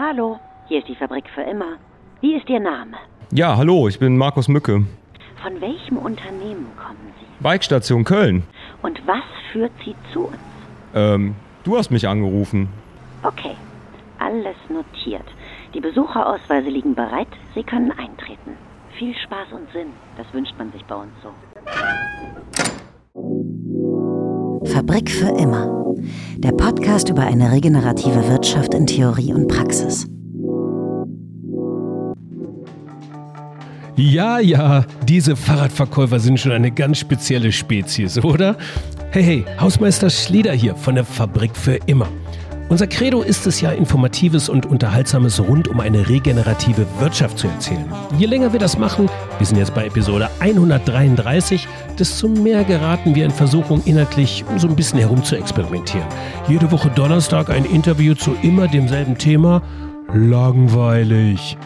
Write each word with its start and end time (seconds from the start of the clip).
Hallo, 0.00 0.38
hier 0.68 0.78
ist 0.78 0.86
die 0.86 0.94
Fabrik 0.94 1.24
für 1.34 1.42
immer. 1.42 1.72
Wie 2.20 2.36
ist 2.36 2.48
Ihr 2.48 2.60
Name? 2.60 2.96
Ja, 3.32 3.56
hallo, 3.56 3.88
ich 3.88 3.98
bin 3.98 4.16
Markus 4.16 4.46
Mücke. 4.46 4.84
Von 5.42 5.60
welchem 5.60 5.96
Unternehmen 5.96 6.68
kommen 6.76 7.12
Sie? 7.18 7.26
Bikestation 7.42 8.04
Köln. 8.04 8.44
Und 8.80 9.04
was 9.08 9.24
führt 9.50 9.72
Sie 9.84 9.96
zu 10.12 10.26
uns? 10.26 10.36
Ähm, 10.94 11.34
du 11.64 11.76
hast 11.76 11.90
mich 11.90 12.06
angerufen. 12.06 12.68
Okay, 13.24 13.56
alles 14.20 14.54
notiert. 14.68 15.26
Die 15.74 15.80
Besucherausweise 15.80 16.68
liegen 16.68 16.94
bereit. 16.94 17.26
Sie 17.56 17.64
können 17.64 17.90
eintreten. 17.90 18.56
Viel 18.96 19.16
Spaß 19.16 19.50
und 19.50 19.68
Sinn. 19.72 19.88
Das 20.16 20.32
wünscht 20.32 20.54
man 20.58 20.70
sich 20.70 20.84
bei 20.84 20.94
uns 20.94 21.10
so. 21.24 21.30
Fabrik 24.72 25.10
für 25.10 25.36
immer. 25.36 25.87
Der 26.36 26.52
Podcast 26.52 27.08
über 27.08 27.22
eine 27.22 27.52
regenerative 27.52 28.28
Wirtschaft 28.28 28.74
in 28.74 28.86
Theorie 28.86 29.32
und 29.32 29.48
Praxis. 29.48 30.06
Ja, 33.96 34.38
ja, 34.38 34.84
diese 35.08 35.34
Fahrradverkäufer 35.34 36.20
sind 36.20 36.38
schon 36.38 36.52
eine 36.52 36.70
ganz 36.70 36.98
spezielle 36.98 37.50
Spezies, 37.50 38.16
oder? 38.22 38.56
Hey, 39.10 39.22
hey, 39.24 39.44
Hausmeister 39.58 40.08
Schlieder 40.08 40.52
hier 40.52 40.76
von 40.76 40.94
der 40.94 41.04
Fabrik 41.04 41.56
für 41.56 41.80
immer. 41.86 42.08
Unser 42.68 42.86
Credo 42.86 43.22
ist 43.22 43.46
es 43.46 43.62
ja, 43.62 43.70
Informatives 43.70 44.50
und 44.50 44.66
Unterhaltsames 44.66 45.40
rund 45.40 45.68
um 45.68 45.80
eine 45.80 46.06
regenerative 46.06 46.86
Wirtschaft 46.98 47.38
zu 47.38 47.48
erzählen. 47.48 47.90
Je 48.18 48.26
länger 48.26 48.52
wir 48.52 48.60
das 48.60 48.76
machen, 48.76 49.08
wir 49.38 49.46
sind 49.46 49.56
jetzt 49.56 49.74
bei 49.74 49.86
Episode 49.86 50.28
133, 50.40 51.66
desto 51.98 52.28
mehr 52.28 52.64
geraten 52.64 53.14
wir 53.14 53.24
in 53.24 53.30
Versuchung, 53.30 53.80
inhaltlich 53.86 54.44
so 54.58 54.68
ein 54.68 54.76
bisschen 54.76 54.98
herum 54.98 55.24
zu 55.24 55.36
experimentieren. 55.36 56.06
Jede 56.46 56.70
Woche 56.70 56.90
Donnerstag 56.90 57.48
ein 57.48 57.64
Interview 57.64 58.14
zu 58.14 58.36
immer 58.42 58.68
demselben 58.68 59.16
Thema. 59.16 59.62
Langweilig. 60.12 61.56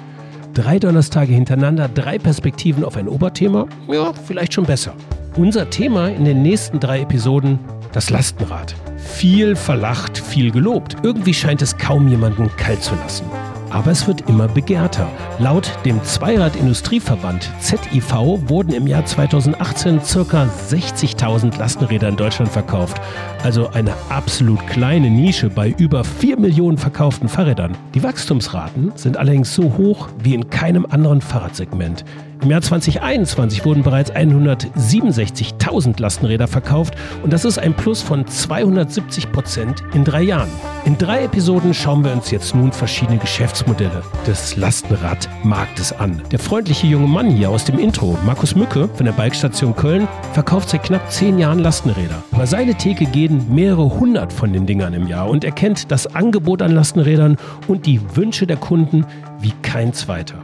Drei 0.55 0.79
Donnerstage 0.79 1.33
hintereinander, 1.33 1.89
drei 1.89 2.17
Perspektiven 2.19 2.85
auf 2.85 2.97
ein 2.97 3.09
Oberthema? 3.09 3.67
Ja, 3.89 4.13
vielleicht 4.13 4.55
schon 4.55 4.67
besser. 4.67 4.95
Unser 5.35 5.69
Thema 5.69 6.11
in 6.11 6.25
den 6.25 6.43
nächsten 6.43 6.79
drei 6.79 7.01
Episoden, 7.01 7.59
das 7.93 8.11
Lastenrad. 8.11 8.77
Viel 9.05 9.57
verlacht, 9.57 10.19
viel 10.19 10.51
gelobt. 10.51 10.97
Irgendwie 11.03 11.35
scheint 11.35 11.63
es 11.63 11.77
kaum 11.77 12.09
jemanden 12.09 12.51
kalt 12.57 12.83
zu 12.83 12.95
lassen. 12.95 13.27
Aber 13.71 13.91
es 13.91 14.07
wird 14.07 14.29
immer 14.29 14.49
begehrter. 14.49 15.09
Laut 15.39 15.71
dem 15.85 16.03
Zweirad-Industrieverband 16.05 17.51
ZIV 17.61 18.13
wurden 18.47 18.75
im 18.75 18.87
Jahr 18.87 19.07
2018 19.07 20.01
ca. 20.01 20.49
60.000 20.71 21.59
Lastenräder 21.59 22.09
in 22.09 22.17
Deutschland 22.17 22.51
verkauft. 22.51 23.01
Also 23.43 23.71
eine 23.71 23.95
absolut 24.11 24.67
kleine 24.67 25.09
Nische 25.09 25.49
bei 25.49 25.75
über 25.79 26.05
4 26.05 26.39
Millionen 26.39 26.77
verkauften 26.77 27.29
Fahrrädern. 27.29 27.75
Die 27.95 28.03
Wachstumsraten 28.03 28.93
sind 28.95 29.17
allerdings 29.17 29.55
so 29.55 29.75
hoch 29.79 30.09
wie 30.23 30.35
in 30.35 30.51
keinem 30.51 30.87
anderen 30.91 31.23
Fahrradsegment. 31.23 32.05
Im 32.43 32.51
Jahr 32.51 32.61
2021 32.61 33.65
wurden 33.65 33.85
bereits 33.85 34.13
167.000 34.13 36.01
Lastenräder 36.01 36.49
verkauft 36.49 36.95
und 37.23 37.33
das 37.33 37.45
ist 37.45 37.57
ein 37.57 37.73
Plus 37.73 38.03
von 38.03 38.27
270 38.27 39.31
Prozent 39.31 39.85
in 39.95 40.03
drei 40.03 40.23
Jahren. 40.23 40.49
In 40.85 40.99
drei 40.99 41.23
Episoden 41.23 41.73
schauen 41.73 42.05
wir 42.05 42.13
uns 42.13 42.33
jetzt 42.33 42.53
nun 42.57 42.73
verschiedene 42.73 43.19
Geschäftsmodelle 43.19 44.03
des 44.27 44.57
Lastenradmarktes 44.57 45.93
an. 45.93 46.21
Der 46.33 46.41
freundliche 46.41 46.89
junge 46.89 47.07
Mann 47.07 47.31
hier 47.31 47.49
aus 47.49 47.65
dem 47.65 47.79
Intro, 47.79 48.19
Markus 48.27 48.57
Mücke 48.57 48.89
von 48.89 49.07
der 49.07 49.13
Bikestation 49.13 49.77
Köln, 49.77 50.09
verkauft 50.33 50.71
seit 50.71 50.83
knapp 50.83 51.13
zehn 51.13 51.39
Jahren 51.39 51.61
Lastenräder. 51.61 52.25
Über 52.33 52.49
seine 52.49 52.75
Theke 52.75 53.05
gehen 53.07 53.55
mehrere 53.55 54.01
hundert 54.01 54.33
von 54.33 54.53
den 54.53 54.67
Dingern 54.67 54.95
im 54.95 55.07
Jahr 55.07 55.31
und 55.31 55.45
er 55.45 55.53
kennt 55.53 55.93
das 55.93 56.13
Angebot 56.13 56.61
an 56.61 56.73
Lastenrädern 56.73 57.37
und 57.69 57.87
die 57.87 58.01
Wünsche 58.17 58.49
der 58.49 58.57
Kunden 58.57 59.07
wie 59.41 59.53
kein 59.63 59.93
zweiter. 59.93 60.41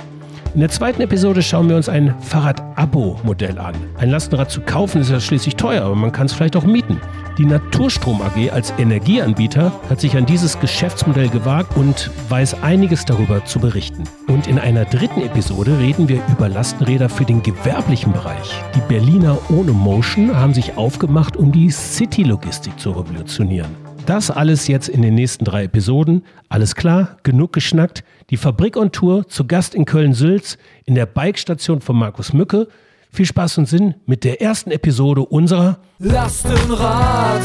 In 0.54 0.60
der 0.60 0.70
zweiten 0.70 1.02
Episode 1.02 1.42
schauen 1.42 1.68
wir 1.68 1.76
uns 1.76 1.88
ein 1.88 2.14
Fahrrad-Abo-Modell 2.20 3.58
an. 3.58 3.74
Ein 3.98 4.10
Lastenrad 4.10 4.50
zu 4.50 4.62
kaufen 4.62 5.02
ist 5.02 5.10
ja 5.10 5.20
schließlich 5.20 5.56
teuer, 5.56 5.84
aber 5.84 5.94
man 5.94 6.10
kann 6.10 6.26
es 6.26 6.32
vielleicht 6.32 6.56
auch 6.56 6.64
mieten. 6.64 7.00
Die 7.36 7.44
Naturstrom 7.44 8.22
AG 8.22 8.50
als 8.50 8.72
Energieanbieter 8.78 9.70
hat 9.88 10.00
sich 10.00 10.16
an 10.16 10.26
dieses 10.26 10.58
Geschäftsmodell 10.58 11.28
gewagt 11.28 11.76
und 11.76 12.10
weiß 12.28 12.62
einiges 12.62 13.04
darüber 13.04 13.44
zu 13.44 13.60
berichten. 13.60 14.04
Und 14.26 14.46
in 14.46 14.58
einer 14.58 14.86
dritten 14.86 15.20
Episode 15.20 15.78
reden 15.78 16.08
wir 16.08 16.20
über 16.32 16.48
Lastenräder 16.48 17.08
für 17.08 17.24
den 17.24 17.42
gewerblichen 17.42 18.12
Bereich. 18.12 18.50
Die 18.74 18.80
Berliner 18.88 19.38
Ohne 19.50 19.72
Motion 19.72 20.34
haben 20.34 20.54
sich 20.54 20.76
aufgemacht, 20.76 21.36
um 21.36 21.52
die 21.52 21.70
City-Logistik 21.70 22.80
zu 22.80 22.90
revolutionieren. 22.90 23.87
Das 24.08 24.30
alles 24.30 24.68
jetzt 24.68 24.88
in 24.88 25.02
den 25.02 25.14
nächsten 25.14 25.44
drei 25.44 25.64
Episoden. 25.64 26.24
Alles 26.48 26.74
klar, 26.74 27.18
genug 27.24 27.52
geschnackt. 27.52 28.04
Die 28.30 28.38
Fabrik 28.38 28.78
on 28.78 28.90
Tour, 28.90 29.28
zu 29.28 29.46
Gast 29.46 29.74
in 29.74 29.84
Köln-Sülz, 29.84 30.56
in 30.86 30.94
der 30.94 31.04
Bikestation 31.04 31.82
von 31.82 31.94
Markus 31.94 32.32
Mücke. 32.32 32.68
Viel 33.12 33.26
Spaß 33.26 33.58
und 33.58 33.68
Sinn 33.68 33.96
mit 34.06 34.24
der 34.24 34.40
ersten 34.40 34.70
Episode 34.70 35.20
unserer 35.20 35.80
Lastenrad 35.98 37.42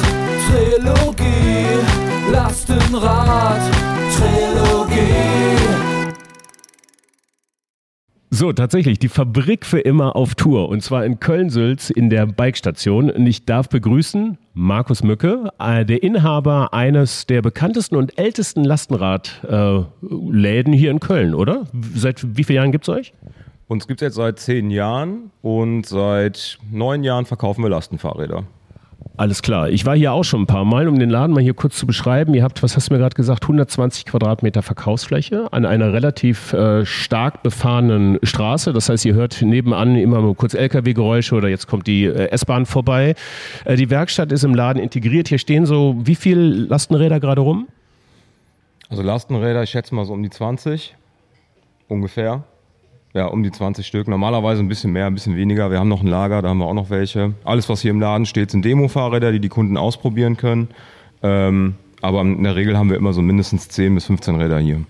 Trilogie. 0.47 2.31
Lastenrad 2.31 3.59
Trilogie. 4.15 5.03
So, 8.29 8.53
tatsächlich, 8.53 8.99
die 8.99 9.09
Fabrik 9.09 9.65
für 9.65 9.81
immer 9.81 10.15
auf 10.15 10.35
Tour. 10.35 10.69
Und 10.69 10.81
zwar 10.81 11.05
in 11.05 11.19
Köln-Sülz 11.19 11.89
in 11.89 12.09
der 12.09 12.25
Bikestation. 12.25 13.11
Und 13.11 13.27
ich 13.27 13.45
darf 13.45 13.67
begrüßen 13.67 14.37
Markus 14.55 15.03
Mücke, 15.03 15.51
äh, 15.57 15.83
der 15.83 16.03
Inhaber 16.03 16.75
eines 16.75 17.25
der 17.25 17.41
bekanntesten 17.41 17.95
und 17.95 18.19
ältesten 18.19 18.63
Lastenradläden 18.63 20.73
hier 20.73 20.91
in 20.91 20.99
Köln, 20.99 21.33
oder? 21.33 21.63
Seit 21.95 22.37
wie 22.37 22.43
vielen 22.43 22.57
Jahren 22.57 22.71
gibt 22.71 22.87
es 22.87 22.89
euch? 22.89 23.15
Uns 23.67 23.87
gibt 23.87 24.03
es 24.03 24.05
jetzt 24.05 24.15
seit 24.15 24.37
zehn 24.37 24.69
Jahren 24.69 25.31
und 25.41 25.87
seit 25.87 26.59
neun 26.71 27.03
Jahren 27.03 27.25
verkaufen 27.25 27.63
wir 27.63 27.69
Lastenfahrräder. 27.69 28.43
Alles 29.15 29.43
klar. 29.43 29.69
Ich 29.69 29.85
war 29.85 29.95
hier 29.95 30.11
auch 30.11 30.23
schon 30.23 30.41
ein 30.41 30.47
paar 30.47 30.65
Mal, 30.65 30.87
um 30.87 30.97
den 30.97 31.09
Laden 31.09 31.33
mal 31.33 31.43
hier 31.43 31.53
kurz 31.53 31.77
zu 31.77 31.85
beschreiben. 31.85 32.33
Ihr 32.33 32.41
habt, 32.41 32.63
was 32.63 32.75
hast 32.75 32.89
du 32.89 32.93
mir 32.95 32.99
gerade 32.99 33.15
gesagt, 33.15 33.43
120 33.43 34.05
Quadratmeter 34.05 34.63
Verkaufsfläche 34.63 35.47
an 35.51 35.65
einer 35.65 35.93
relativ 35.93 36.51
äh, 36.53 36.83
stark 36.83 37.43
befahrenen 37.43 38.17
Straße. 38.23 38.73
Das 38.73 38.89
heißt, 38.89 39.05
ihr 39.05 39.13
hört 39.13 39.41
nebenan 39.43 39.95
immer 39.95 40.19
mal 40.21 40.33
kurz 40.33 40.55
LKW-Geräusche 40.55 41.35
oder 41.35 41.47
jetzt 41.47 41.67
kommt 41.67 41.85
die 41.85 42.05
äh, 42.05 42.29
S-Bahn 42.29 42.65
vorbei. 42.65 43.13
Äh, 43.65 43.75
die 43.75 43.91
Werkstatt 43.91 44.31
ist 44.31 44.43
im 44.43 44.55
Laden 44.55 44.81
integriert. 44.81 45.27
Hier 45.27 45.37
stehen 45.37 45.67
so 45.67 45.95
wie 45.99 46.15
viele 46.15 46.41
Lastenräder 46.41 47.19
gerade 47.19 47.41
rum? 47.41 47.67
Also 48.89 49.03
Lastenräder, 49.03 49.61
ich 49.61 49.69
schätze 49.69 49.93
mal 49.93 50.05
so 50.05 50.13
um 50.13 50.23
die 50.23 50.31
20 50.31 50.95
ungefähr. 51.87 52.43
Ja, 53.13 53.27
um 53.27 53.43
die 53.43 53.51
20 53.51 53.85
Stück. 53.85 54.07
Normalerweise 54.07 54.61
ein 54.61 54.67
bisschen 54.67 54.91
mehr, 54.91 55.05
ein 55.05 55.13
bisschen 55.13 55.35
weniger. 55.35 55.69
Wir 55.69 55.79
haben 55.79 55.87
noch 55.87 56.01
ein 56.01 56.07
Lager, 56.07 56.41
da 56.41 56.49
haben 56.49 56.57
wir 56.57 56.65
auch 56.65 56.73
noch 56.73 56.89
welche. 56.89 57.33
Alles, 57.43 57.69
was 57.69 57.81
hier 57.81 57.91
im 57.91 57.99
Laden 57.99 58.25
steht, 58.25 58.49
sind 58.49 58.65
Demo-Fahrräder, 58.65 59.31
die 59.31 59.39
die 59.39 59.49
Kunden 59.49 59.77
ausprobieren 59.77 60.35
können. 60.35 60.69
Ähm, 61.21 61.75
aber 62.01 62.21
in 62.21 62.43
der 62.43 62.55
Regel 62.55 62.75
haben 62.75 62.89
wir 62.89 62.97
immer 62.97 63.13
so 63.13 63.21
mindestens 63.21 63.69
10 63.69 63.93
bis 63.93 64.05
15 64.05 64.35
Räder 64.35 64.57
hier. 64.59 64.81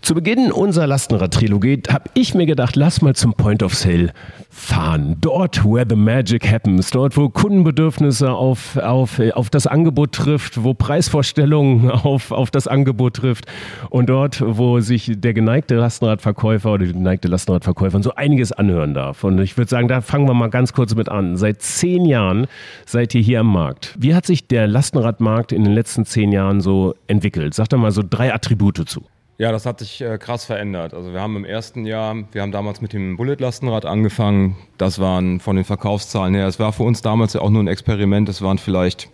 Zu 0.00 0.14
Beginn 0.14 0.52
unserer 0.52 0.86
Lastenrad-Trilogie 0.86 1.82
habe 1.90 2.10
ich 2.14 2.34
mir 2.34 2.46
gedacht, 2.46 2.76
lass 2.76 3.02
mal 3.02 3.14
zum 3.14 3.34
Point 3.34 3.62
of 3.62 3.74
Sale 3.74 4.12
fahren. 4.50 5.16
Dort, 5.20 5.64
where 5.64 5.86
the 5.88 5.96
magic 5.96 6.50
happens. 6.50 6.90
Dort, 6.90 7.16
wo 7.16 7.28
Kundenbedürfnisse 7.28 8.32
auf, 8.32 8.76
auf, 8.76 9.20
auf 9.34 9.50
das 9.50 9.66
Angebot 9.66 10.12
trifft, 10.12 10.62
wo 10.62 10.74
Preisvorstellungen 10.74 11.90
auf, 11.90 12.32
auf 12.32 12.50
das 12.50 12.66
Angebot 12.66 13.14
trifft 13.14 13.46
und 13.90 14.10
dort, 14.10 14.42
wo 14.44 14.80
sich 14.80 15.12
der 15.14 15.34
geneigte 15.34 15.76
Lastenradverkäufer 15.76 16.72
oder 16.72 16.86
die 16.86 16.92
geneigte 16.92 17.28
Lastenradverkäuferin 17.28 18.02
so 18.02 18.14
einiges 18.14 18.52
anhören 18.52 18.94
darf. 18.94 19.24
Und 19.24 19.38
ich 19.40 19.56
würde 19.56 19.70
sagen, 19.70 19.88
da 19.88 20.00
fangen 20.00 20.28
wir 20.28 20.34
mal 20.34 20.50
ganz 20.50 20.72
kurz 20.72 20.94
mit 20.94 21.08
an. 21.08 21.36
Seit 21.36 21.62
zehn 21.62 22.04
Jahren 22.04 22.46
seid 22.86 23.14
ihr 23.14 23.22
hier 23.22 23.40
am 23.40 23.52
Markt. 23.52 23.94
Wie 23.98 24.14
hat 24.14 24.26
sich 24.26 24.48
der 24.48 24.66
Lastenradmarkt 24.66 25.52
in 25.52 25.64
den 25.64 25.72
letzten 25.72 26.04
zehn 26.04 26.32
Jahren 26.32 26.60
so 26.60 26.94
entwickelt? 27.06 27.54
Sag 27.54 27.68
doch 27.68 27.78
mal 27.78 27.92
so 27.92 28.02
drei 28.08 28.34
Attribute 28.34 28.88
zu. 28.88 29.04
Ja, 29.40 29.52
das 29.52 29.64
hat 29.64 29.78
sich 29.78 30.02
äh, 30.02 30.18
krass 30.18 30.44
verändert. 30.44 30.92
Also 30.92 31.14
wir 31.14 31.20
haben 31.22 31.34
im 31.34 31.46
ersten 31.46 31.86
Jahr, 31.86 32.14
wir 32.30 32.42
haben 32.42 32.52
damals 32.52 32.82
mit 32.82 32.92
dem 32.92 33.16
Bullet-Lastenrad 33.16 33.86
angefangen. 33.86 34.54
Das 34.76 34.98
waren 34.98 35.40
von 35.40 35.56
den 35.56 35.64
Verkaufszahlen 35.64 36.34
her, 36.34 36.46
es 36.46 36.58
war 36.58 36.74
für 36.74 36.82
uns 36.82 37.00
damals 37.00 37.32
ja 37.32 37.40
auch 37.40 37.48
nur 37.48 37.62
ein 37.62 37.66
Experiment. 37.66 38.28
Es 38.28 38.42
waren 38.42 38.58
vielleicht 38.58 39.08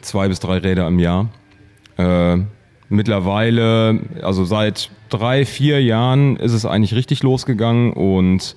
zwei 0.00 0.28
bis 0.28 0.40
drei 0.40 0.56
Räder 0.56 0.88
im 0.88 0.98
Jahr. 0.98 1.28
Äh, 1.98 2.38
mittlerweile, 2.88 4.00
also 4.22 4.46
seit 4.46 4.90
drei, 5.10 5.44
vier 5.44 5.82
Jahren 5.82 6.36
ist 6.36 6.54
es 6.54 6.64
eigentlich 6.64 6.94
richtig 6.94 7.22
losgegangen 7.22 7.92
und 7.92 8.56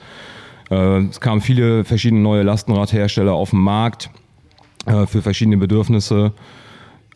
äh, 0.71 1.00
es 1.00 1.19
kamen 1.19 1.41
viele 1.41 1.83
verschiedene 1.83 2.21
neue 2.21 2.44
Lastenradhersteller 2.44 3.33
auf 3.33 3.50
den 3.50 3.59
Markt 3.59 4.09
äh, 4.85 5.05
für 5.05 5.21
verschiedene 5.21 5.57
Bedürfnisse. 5.57 6.31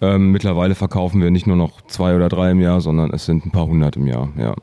Ähm, 0.01 0.31
mittlerweile 0.31 0.75
verkaufen 0.75 1.21
wir 1.21 1.31
nicht 1.31 1.47
nur 1.47 1.55
noch 1.55 1.81
zwei 1.87 2.15
oder 2.15 2.29
drei 2.29 2.51
im 2.51 2.61
Jahr, 2.61 2.81
sondern 2.81 3.11
es 3.13 3.25
sind 3.25 3.45
ein 3.45 3.51
paar 3.51 3.65
hundert 3.67 3.95
im 3.95 4.07
Jahr. 4.07 4.29
Ja. 4.37 4.55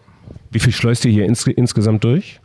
Wie 0.51 0.61
viel 0.61 0.73
schleust 0.73 1.05
ihr 1.05 1.11
hier 1.11 1.27
ins, 1.27 1.47
insgesamt 1.47 2.05
durch? 2.05 2.41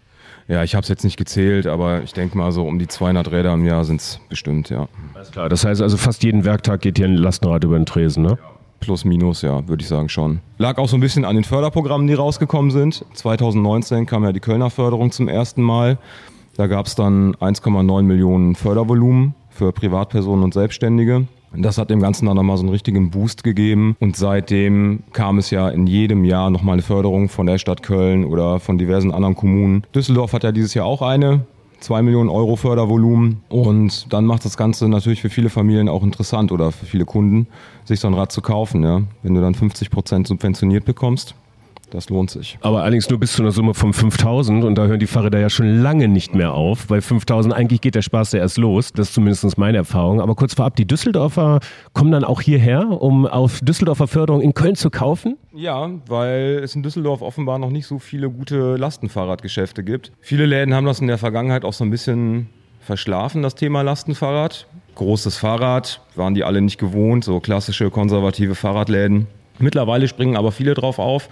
Ja, 0.47 0.63
ich 0.63 0.74
habe 0.74 0.81
es 0.81 0.89
jetzt 0.89 1.03
nicht 1.03 1.18
gezählt, 1.18 1.68
aber 1.68 2.01
ich 2.01 2.13
denke 2.13 2.36
mal 2.36 2.51
so 2.51 2.65
um 2.65 2.80
die 2.80 2.88
200 2.88 3.31
Räder 3.31 3.53
im 3.53 3.65
Jahr 3.65 3.83
sind 3.83 4.01
es 4.01 4.19
bestimmt, 4.30 4.71
ja. 4.71 4.88
Alles 5.13 5.30
klar, 5.30 5.47
das 5.47 5.63
heißt 5.63 5.80
also 5.80 5.95
fast 5.95 6.24
jeden 6.24 6.44
Werktag 6.44 6.81
geht 6.81 6.97
hier 6.97 7.06
ein 7.06 7.13
Lastenrad 7.13 7.63
über 7.63 7.77
den 7.77 7.86
Tresen, 7.86 8.24
ne? 8.24 8.39
Plus, 8.80 9.06
minus, 9.06 9.44
ja, 9.44 9.68
würde 9.68 9.83
ich 9.83 9.88
sagen 9.88 10.09
schon. 10.09 10.39
Lag 10.57 10.77
auch 10.77 10.88
so 10.88 10.97
ein 10.97 11.01
bisschen 11.01 11.25
an 11.25 11.36
den 11.36 11.44
Förderprogrammen, 11.44 12.07
die 12.07 12.13
rausgekommen 12.13 12.71
sind. 12.71 13.06
2019 13.13 14.06
kam 14.06 14.24
ja 14.24 14.31
die 14.31 14.39
Kölner 14.39 14.69
Förderung 14.69 15.12
zum 15.12 15.27
ersten 15.27 15.62
Mal. 15.62 16.00
Da 16.56 16.65
gab 16.68 16.88
es 16.88 16.95
dann 16.95 17.36
1,9 17.36 18.01
Millionen 18.03 18.56
Fördervolumen 18.56 19.36
für 19.50 19.71
Privatpersonen 19.71 20.44
und 20.44 20.53
Selbstständige. 20.53 21.27
Das 21.56 21.78
hat 21.78 21.90
dem 21.90 22.00
Ganzen 22.00 22.25
dann 22.25 22.36
nochmal 22.36 22.57
so 22.57 22.63
einen 22.63 22.72
richtigen 22.72 23.10
Boost 23.10 23.44
gegeben. 23.44 23.96
Und 24.00 24.16
seitdem 24.16 25.04
kam 25.13 25.38
es 25.38 25.50
ja 25.50 25.69
in 25.69 25.88
jedem 25.88 26.24
Jahr 26.24 26.50
nochmal 26.50 26.74
eine 26.74 26.81
Förderung 26.81 27.30
von 27.30 27.48
der 27.48 27.57
Stadt 27.57 27.84
Köln 27.84 28.25
oder 28.25 28.60
von 28.60 28.78
diversen 28.78 29.12
anderen 29.12 29.36
Kommunen. 29.36 29.84
Düsseldorf 29.96 30.34
hat 30.34 30.44
ja 30.44 30.51
dieses 30.51 30.74
Jahr 30.74 30.86
auch 30.86 31.01
eine. 31.01 31.46
2 31.80 32.01
Millionen 32.01 32.30
Euro 32.30 32.56
Fördervolumen. 32.56 33.42
Und 33.50 34.12
dann 34.13 34.25
macht 34.25 34.46
das 34.46 34.57
Ganze 34.57 34.90
natürlich 34.90 35.22
für 35.22 35.30
viele 35.30 35.50
Familien 35.50 35.90
auch 35.90 36.04
interessant 36.04 36.51
oder 36.51 36.72
für 36.72 36.86
viele 36.86 37.06
Kunden, 37.06 37.48
sich 37.86 38.00
so 38.00 38.07
ein 38.07 38.13
Rad 38.13 38.31
zu 38.31 38.42
kaufen. 38.42 38.84
Ja? 38.84 39.01
Wenn 39.24 39.34
du 39.34 39.42
dann 39.42 39.56
50 39.56 39.90
Prozent 39.90 40.28
subventioniert 40.28 40.86
bekommst, 40.86 41.36
das 41.91 42.09
lohnt 42.09 42.30
sich. 42.30 42.57
Aber 42.62 42.83
allerdings 42.83 43.09
nur 43.09 43.19
bis 43.19 43.33
zu 43.33 43.41
einer 43.41 43.51
Summe 43.51 43.74
von 43.74 43.94
5000 43.94 44.63
und 44.63 44.75
da 44.75 44.86
hören 44.86 45.00
die 45.00 45.07
Fahrräder 45.07 45.39
ja 45.39 45.50
schon 45.50 45.81
lange 45.81 46.07
nicht 46.07 46.36
mehr 46.36 46.53
auf. 46.53 46.88
Bei 46.88 47.01
5000 47.01 47.53
eigentlich 47.53 47.81
geht 47.81 47.95
der 47.95 48.01
Spaß 48.01 48.33
ja 48.33 48.39
erst 48.39 48.57
los. 48.57 48.91
Das 48.94 49.09
ist 49.09 49.13
zumindest 49.13 49.57
meine 49.57 49.77
Erfahrung. 49.77 50.21
Aber 50.21 50.36
kurz 50.36 50.53
vorab, 50.53 50.75
die 50.75 50.86
Düsseldorfer 50.86 51.59
kommen 51.94 52.12
dann 52.12 52.24
auch 52.24 52.41
hierher, 52.41 53.01
um 53.01 53.25
auf 53.25 53.59
Düsseldorfer 53.62 54.07
Förderung 54.07 54.41
in 54.41 54.53
Köln 54.53 54.75
zu 54.75 54.89
kaufen? 54.89 55.38
Ja, 55.53 55.89
weil 56.07 56.62
es 56.63 56.75
in 56.75 56.83
Düsseldorf 56.83 57.21
offenbar 57.21 57.59
noch 57.59 57.69
nicht 57.69 57.88
so 57.88 58.00
viele 58.00 58.30
gute 58.30 58.75
Lastenfahrradgeschäfte 58.75 59.83
gibt. 59.83 60.12
Viele 60.21 60.45
Läden 60.45 60.74
haben 60.74 60.86
das 60.86 61.00
in 61.00 61.07
der 61.07 61.18
Vergangenheit 61.18 61.65
auch 61.65 61.74
so 61.74 61.83
ein 61.83 61.91
bisschen 61.91 62.50
verschlafen, 62.81 63.44
das 63.44 63.56
Thema 63.56 63.81
Lastenfahrrad. 63.81 64.68
Großes 64.95 65.38
Fahrrad, 65.38 66.01
waren 66.15 66.33
die 66.33 66.44
alle 66.44 66.62
nicht 66.62 66.80
gewohnt, 66.80 67.24
so 67.24 67.39
klassische 67.39 67.89
konservative 67.89 68.56
Fahrradläden. 68.56 69.27
Mittlerweile 69.59 70.07
springen 70.07 70.36
aber 70.36 70.51
viele 70.51 70.74
drauf 70.74 71.00
auf 71.00 71.30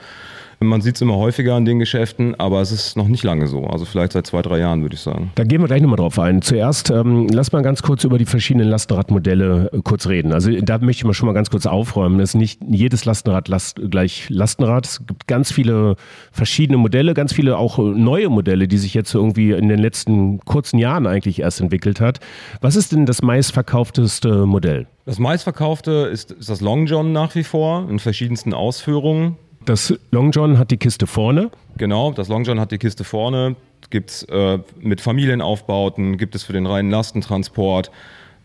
man 0.59 0.81
sieht 0.81 0.95
es 0.95 1.01
immer 1.01 1.15
häufiger 1.15 1.55
an 1.55 1.65
den 1.65 1.79
Geschäften, 1.79 2.33
aber 2.39 2.61
es 2.61 2.71
ist 2.71 2.97
noch 2.97 3.07
nicht 3.07 3.23
lange 3.23 3.47
so. 3.47 3.65
Also 3.65 3.85
vielleicht 3.85 4.13
seit 4.13 4.25
zwei, 4.25 4.41
drei 4.41 4.59
Jahren, 4.59 4.81
würde 4.81 4.95
ich 4.95 5.01
sagen. 5.01 5.31
Da 5.35 5.43
gehen 5.43 5.61
wir 5.61 5.67
gleich 5.67 5.81
nochmal 5.81 5.97
drauf 5.97 6.17
ein. 6.17 6.41
Zuerst 6.41 6.89
ähm, 6.89 7.27
lass 7.29 7.51
mal 7.51 7.61
ganz 7.61 7.83
kurz 7.83 8.03
über 8.03 8.17
die 8.17 8.25
verschiedenen 8.25 8.67
Lastenradmodelle 8.67 9.69
äh, 9.71 9.81
kurz 9.83 10.07
reden. 10.07 10.33
Also 10.33 10.51
da 10.61 10.79
möchte 10.79 11.01
ich 11.01 11.03
mal 11.05 11.13
schon 11.13 11.27
mal 11.27 11.33
ganz 11.33 11.49
kurz 11.49 11.65
aufräumen. 11.65 12.19
Es 12.19 12.29
ist 12.29 12.35
nicht 12.35 12.59
jedes 12.67 13.05
Lastenrad 13.05 13.47
last, 13.47 13.79
gleich 13.89 14.29
Lastenrad. 14.29 14.85
Es 14.85 15.05
gibt 15.05 15.27
ganz 15.27 15.51
viele 15.51 15.95
verschiedene 16.31 16.77
Modelle, 16.77 17.13
ganz 17.13 17.33
viele 17.33 17.57
auch 17.57 17.77
neue 17.77 18.29
Modelle, 18.29 18.67
die 18.67 18.77
sich 18.77 18.93
jetzt 18.93 19.13
irgendwie 19.13 19.51
in 19.51 19.69
den 19.69 19.79
letzten 19.79 20.39
kurzen 20.39 20.79
Jahren 20.79 21.05
eigentlich 21.05 21.39
erst 21.39 21.61
entwickelt 21.61 22.01
hat. 22.01 22.19
Was 22.61 22.75
ist 22.75 22.91
denn 22.93 23.05
das 23.05 23.21
meistverkaufteste 23.21 24.45
Modell? 24.45 24.87
Das 25.05 25.19
meistverkaufte 25.19 26.09
ist, 26.11 26.31
ist 26.31 26.49
das 26.49 26.59
Long 26.61 26.85
John 26.85 27.13
nach 27.13 27.33
wie 27.35 27.43
vor 27.43 27.87
in 27.89 27.99
verschiedensten 27.99 28.53
Ausführungen. 28.53 29.37
Das 29.67 29.93
Long 30.11 30.31
John 30.31 30.57
hat 30.57 30.71
die 30.71 30.77
Kiste 30.77 31.07
vorne. 31.07 31.51
Genau, 31.77 32.13
das 32.13 32.29
Long 32.29 32.45
John 32.45 32.57
hat 32.57 32.71
die 32.71 32.77
Kiste 32.77 33.03
vorne. 33.03 33.57
Gibt 33.89 34.11
es 34.11 34.23
äh, 34.23 34.59
mit 34.79 35.01
Familienaufbauten, 35.01 36.17
gibt 36.17 36.35
es 36.35 36.43
für 36.43 36.53
den 36.53 36.65
reinen 36.65 36.89
Lastentransport. 36.89 37.91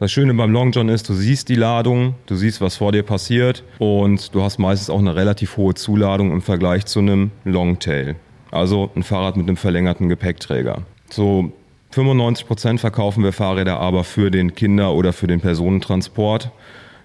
Das 0.00 0.10
Schöne 0.10 0.34
beim 0.34 0.50
Long 0.50 0.72
John 0.72 0.88
ist, 0.88 1.08
du 1.08 1.14
siehst 1.14 1.48
die 1.48 1.54
Ladung, 1.54 2.16
du 2.26 2.34
siehst, 2.34 2.60
was 2.60 2.74
vor 2.74 2.90
dir 2.90 3.04
passiert 3.04 3.62
und 3.78 4.34
du 4.34 4.42
hast 4.42 4.58
meistens 4.58 4.90
auch 4.90 4.98
eine 4.98 5.14
relativ 5.14 5.56
hohe 5.56 5.74
Zuladung 5.74 6.32
im 6.32 6.42
Vergleich 6.42 6.86
zu 6.86 6.98
einem 6.98 7.30
Longtail. 7.44 8.16
Also 8.50 8.90
ein 8.96 9.04
Fahrrad 9.04 9.36
mit 9.36 9.46
einem 9.46 9.56
verlängerten 9.56 10.08
Gepäckträger. 10.08 10.82
So 11.08 11.52
95 11.92 12.48
Prozent 12.48 12.80
verkaufen 12.80 13.22
wir 13.22 13.32
Fahrräder 13.32 13.78
aber 13.78 14.02
für 14.02 14.32
den 14.32 14.56
Kinder- 14.56 14.92
oder 14.92 15.12
für 15.12 15.28
den 15.28 15.40
Personentransport. 15.40 16.50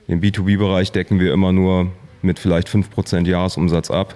Den 0.07 0.21
B2B-Bereich 0.21 0.91
decken 0.91 1.19
wir 1.19 1.33
immer 1.33 1.51
nur 1.51 1.91
mit 2.27 2.37
vielleicht 2.37 2.67
5% 2.67 3.25
Jahresumsatz 3.25 3.89
ab. 3.89 4.15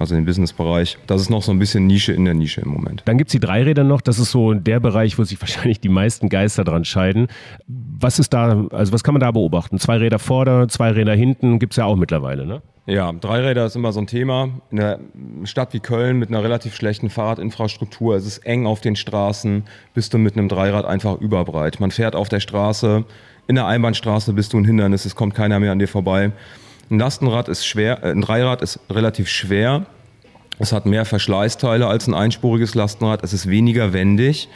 Also 0.00 0.14
den 0.14 0.24
Businessbereich. 0.24 0.96
Das 1.06 1.20
ist 1.20 1.28
noch 1.28 1.42
so 1.42 1.52
ein 1.52 1.58
bisschen 1.58 1.86
Nische 1.86 2.14
in 2.14 2.24
der 2.24 2.32
Nische 2.32 2.62
im 2.62 2.70
Moment. 2.70 3.02
Dann 3.04 3.18
gibt 3.18 3.28
es 3.28 3.32
die 3.32 3.38
Dreiräder 3.38 3.84
noch. 3.84 4.00
Das 4.00 4.18
ist 4.18 4.30
so 4.30 4.54
der 4.54 4.80
Bereich, 4.80 5.18
wo 5.18 5.24
sich 5.24 5.38
wahrscheinlich 5.42 5.78
die 5.78 5.90
meisten 5.90 6.30
Geister 6.30 6.64
dran 6.64 6.86
scheiden. 6.86 7.28
Was 7.68 8.18
ist 8.18 8.32
da, 8.32 8.66
also 8.70 8.94
was 8.94 9.04
kann 9.04 9.12
man 9.12 9.20
da 9.20 9.30
beobachten? 9.30 9.78
Zwei 9.78 9.98
Räder 9.98 10.18
vorne, 10.18 10.68
zwei 10.68 10.90
Räder 10.92 11.14
hinten, 11.14 11.58
gibt 11.58 11.74
es 11.74 11.76
ja 11.76 11.84
auch 11.84 11.96
mittlerweile, 11.96 12.46
ne? 12.46 12.62
Ja, 12.86 13.12
Dreiräder 13.12 13.66
ist 13.66 13.76
immer 13.76 13.92
so 13.92 14.00
ein 14.00 14.06
Thema. 14.06 14.48
In 14.70 14.80
einer 14.80 14.98
Stadt 15.44 15.74
wie 15.74 15.80
Köln 15.80 16.18
mit 16.18 16.30
einer 16.30 16.42
relativ 16.42 16.74
schlechten 16.74 17.10
Fahrradinfrastruktur 17.10 18.16
ist 18.16 18.26
es 18.26 18.38
eng 18.38 18.66
auf 18.66 18.80
den 18.80 18.96
Straßen, 18.96 19.64
bist 19.92 20.14
du 20.14 20.18
mit 20.18 20.34
einem 20.36 20.48
Dreirad 20.48 20.86
einfach 20.86 21.20
überbreit. 21.20 21.78
Man 21.78 21.90
fährt 21.90 22.16
auf 22.16 22.30
der 22.30 22.40
Straße, 22.40 23.04
in 23.48 23.54
der 23.54 23.66
Einbahnstraße 23.66 24.32
bist 24.32 24.54
du 24.54 24.58
ein 24.58 24.64
Hindernis, 24.64 25.04
es 25.04 25.14
kommt 25.14 25.34
keiner 25.34 25.60
mehr 25.60 25.72
an 25.72 25.78
dir 25.78 25.88
vorbei. 25.88 26.32
Ein 26.90 26.98
Lastenrad 26.98 27.48
ist 27.48 27.64
schwer, 27.64 28.02
äh, 28.02 28.10
ein 28.10 28.20
Dreirad 28.20 28.62
ist 28.62 28.80
relativ 28.90 29.28
schwer. 29.28 29.86
Es 30.58 30.72
hat 30.72 30.86
mehr 30.86 31.04
Verschleißteile 31.04 31.86
als 31.86 32.08
ein 32.08 32.14
einspuriges 32.14 32.74
Lastenrad. 32.74 33.22
Es 33.22 33.32
ist 33.32 33.48
weniger 33.48 33.92
wendig 33.92 34.48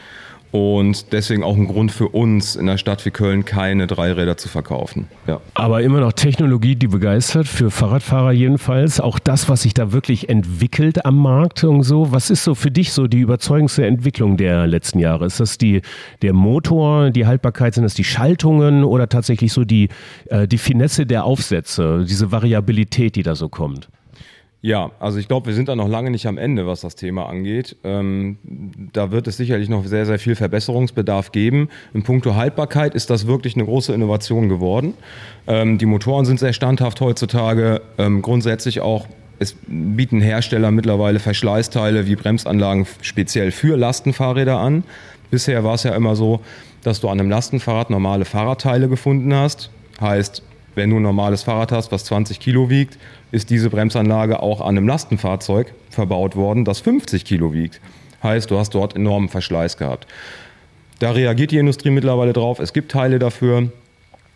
und 0.55 1.13
deswegen 1.13 1.43
auch 1.43 1.57
ein 1.57 1.67
Grund 1.67 1.91
für 1.91 2.11
uns 2.11 2.55
in 2.55 2.69
einer 2.69 2.79
Stadt 2.79 3.05
wie 3.05 3.11
Köln 3.11 3.45
keine 3.45 3.89
Dreiräder 3.89 4.37
zu 4.37 4.49
verkaufen. 4.49 5.09
Ja. 5.27 5.41
Aber 5.55 5.83
immer 5.83 5.99
noch 5.99 6.13
Technologie, 6.13 6.77
die 6.77 6.87
begeistert, 6.87 7.49
für 7.49 7.73
Fahrradfahrer 7.73 8.31
jedenfalls. 8.31 9.01
Auch 9.01 9.19
das, 9.19 9.49
was 9.49 9.63
sich 9.63 9.75
da 9.75 9.91
wirklich 9.91 10.29
entwickelt 10.29 11.05
am 11.05 11.17
Markt 11.19 11.65
und 11.65 11.83
so. 11.83 12.13
Was 12.13 12.31
ist 12.31 12.45
so 12.45 12.55
für 12.55 12.71
dich 12.71 12.93
so 12.93 13.09
die 13.09 13.19
überzeugendste 13.19 13.85
Entwicklung 13.85 14.37
der 14.37 14.69
letzten 14.69 15.01
Jahre? 15.01 15.27
Ist 15.27 15.41
das 15.41 15.59
die, 15.59 15.83
der 16.23 16.35
Motor, 16.35 17.11
die 17.11 17.27
Haltbarkeit, 17.27 17.75
sind 17.75 17.83
das 17.83 17.95
die 17.95 18.05
Schaltungen 18.05 18.85
oder 18.85 19.09
tatsächlich 19.09 19.53
so 19.53 19.65
die, 19.65 19.89
äh, 20.27 20.47
die 20.47 20.59
Finesse 20.59 21.05
der 21.05 21.25
Aufsätze, 21.25 22.05
diese 22.09 22.31
Variabilität, 22.31 23.17
die 23.17 23.25
da 23.25 23.35
so 23.35 23.49
kommt? 23.49 23.89
Ja, 24.65 24.93
also 24.99 25.19
ich 25.19 25.29
glaube, 25.29 25.49
wir 25.49 25.55
sind 25.55 25.69
da 25.69 25.77
noch 25.77 25.89
lange 25.89 26.11
nicht 26.11 26.25
am 26.25 26.39
Ende, 26.39 26.67
was 26.67 26.81
das 26.81 26.95
Thema 26.95 27.29
angeht. 27.29 27.77
Ähm, 27.85 28.39
da 28.95 29.11
wird 29.11 29.27
es 29.27 29.37
sicherlich 29.37 29.69
noch 29.69 29.85
sehr, 29.85 30.07
sehr 30.07 30.19
viel 30.19 30.37
Verbesserungsbedarf 30.37 31.33
geben. 31.33 31.69
In 31.93 32.03
puncto 32.03 32.35
Haltbarkeit 32.35 32.95
ist 32.95 33.11
das 33.11 33.27
wirklich 33.27 33.57
eine 33.57 33.67
große 33.67 33.93
Innovation 33.93 34.49
geworden. 34.49 34.95
Ähm, 35.47 35.77
die 35.77 35.85
Motoren 35.85 36.25
sind 36.25 36.41
sehr 36.41 36.55
standhaft 36.55 37.03
heutzutage. 37.03 37.83
Ähm, 37.99 38.23
grundsätzlich 38.23 38.81
auch, 38.81 39.07
es 39.39 39.55
bieten 39.67 40.23
Hersteller 40.23 40.71
mittlerweile 40.71 41.19
Verschleißteile 41.19 42.07
wie 42.07 42.17
Bremsanlagen 42.17 42.87
speziell 43.03 43.51
für 43.51 43.77
Lastenfahrräder 43.77 44.57
an. 44.57 44.85
Bisher 45.31 45.63
war 45.63 45.75
es 45.75 45.83
ja 45.83 45.95
immer 45.95 46.17
so, 46.17 46.41
dass 46.83 47.03
du 47.03 47.11
an 47.11 47.21
einem 47.21 47.29
Lastenfahrrad 47.29 47.91
normale 47.91 48.25
Fahrradteile 48.25 48.89
gefunden 48.89 49.35
hast. 49.35 49.69
Heißt, 50.01 50.43
wenn 50.75 50.91
du 50.91 50.97
ein 50.97 51.03
normales 51.03 51.43
Fahrrad 51.43 51.71
hast, 51.71 51.93
was 51.93 52.05
20 52.07 52.41
Kilo 52.41 52.71
wiegt, 52.71 52.99
ist 53.35 53.51
diese 53.51 53.69
Bremsanlage 53.69 54.41
auch 54.41 54.61
an 54.61 54.79
einem 54.79 54.87
Lastenfahrzeug 54.87 55.75
verbaut 55.91 56.37
worden, 56.37 56.65
das 56.65 56.81
50 56.81 57.25
Kilo 57.25 57.53
wiegt. 57.53 57.81
Heißt, 58.23 58.51
du 58.51 58.59
hast 58.59 58.71
dort 58.75 58.97
enormen 58.97 59.29
Verschleiß 59.29 59.77
gehabt. 59.77 60.07
Da 61.01 61.11
reagiert 61.11 61.51
die 61.51 61.59
Industrie 61.59 61.91
mittlerweile 61.91 62.33
drauf. 62.33 62.61
Es 62.61 62.73
gibt 62.73 62.93
Teile 62.93 63.19
dafür, 63.19 63.71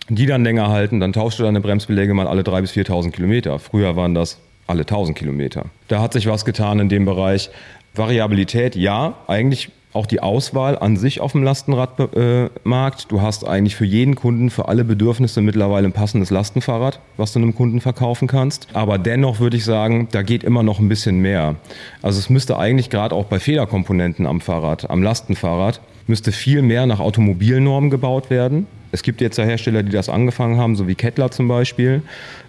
die 0.09 0.27
dann 0.27 0.43
länger 0.45 0.69
halten. 0.69 1.01
Dann 1.01 1.13
tauschst 1.13 1.39
du 1.39 1.45
deine 1.45 1.61
Bremsbeläge 1.61 2.13
mal 2.13 2.27
alle 2.27 2.43
3.000 2.43 2.61
bis 2.61 2.73
4.000 2.73 3.13
Kilometer. 3.13 3.59
Früher 3.59 3.97
waren 3.97 4.15
das 4.15 4.39
alle 4.67 4.83
1.000 4.83 5.15
Kilometer. 5.15 5.67
Da 5.87 6.03
hat 6.03 6.13
sich 6.13 6.27
was 6.27 6.45
getan 6.45 6.81
in 6.81 6.89
dem 6.89 7.05
Bereich. 7.05 7.51
Variabilität, 7.95 8.77
ja, 8.77 9.15
eigentlich 9.29 9.71
auch 9.99 10.07
die 10.07 10.21
Auswahl 10.21 10.79
an 10.79 10.97
sich 10.97 11.21
auf 11.21 11.33
dem 11.33 11.43
Lastenradmarkt. 11.43 13.11
Du 13.11 13.21
hast 13.21 13.47
eigentlich 13.47 13.75
für 13.75 13.85
jeden 13.85 14.15
Kunden, 14.15 14.49
für 14.49 14.69
alle 14.69 14.85
Bedürfnisse 14.85 15.41
mittlerweile 15.43 15.89
ein 15.89 15.93
passendes 15.93 16.31
Lastenfahrrad, 16.31 17.01
was 17.17 17.33
du 17.33 17.41
einem 17.41 17.55
Kunden 17.55 17.81
verkaufen 17.81 18.29
kannst. 18.29 18.69
Aber 18.75 18.97
dennoch 18.97 19.41
würde 19.41 19.57
ich 19.57 19.65
sagen, 19.65 20.07
da 20.13 20.23
geht 20.23 20.45
immer 20.45 20.63
noch 20.63 20.79
ein 20.79 20.89
bisschen 20.89 21.19
mehr. 21.19 21.57
Also 22.01 22.21
es 22.21 22.31
müsste 22.31 22.59
eigentlich 22.59 22.91
gerade 22.91 23.15
auch 23.15 23.25
bei 23.25 23.41
Fehlerkomponenten 23.41 24.25
am 24.27 24.41
Fahrrad, 24.41 24.89
am 24.89 25.03
Lastenfahrrad, 25.03 25.81
müsste 26.07 26.31
viel 26.31 26.63
mehr 26.63 26.87
nach 26.87 27.01
Automobilnormen 27.01 27.91
gebaut 27.91 28.31
werden. 28.31 28.69
Es 28.91 29.03
gibt 29.03 29.21
jetzt 29.21 29.37
ja 29.37 29.45
Hersteller, 29.45 29.83
die 29.83 29.93
das 29.93 30.09
angefangen 30.09 30.59
haben, 30.59 30.77
so 30.77 30.89
wie 30.89 30.95
Kettler 30.95 31.31
zum 31.31 31.49
Beispiel. 31.49 32.03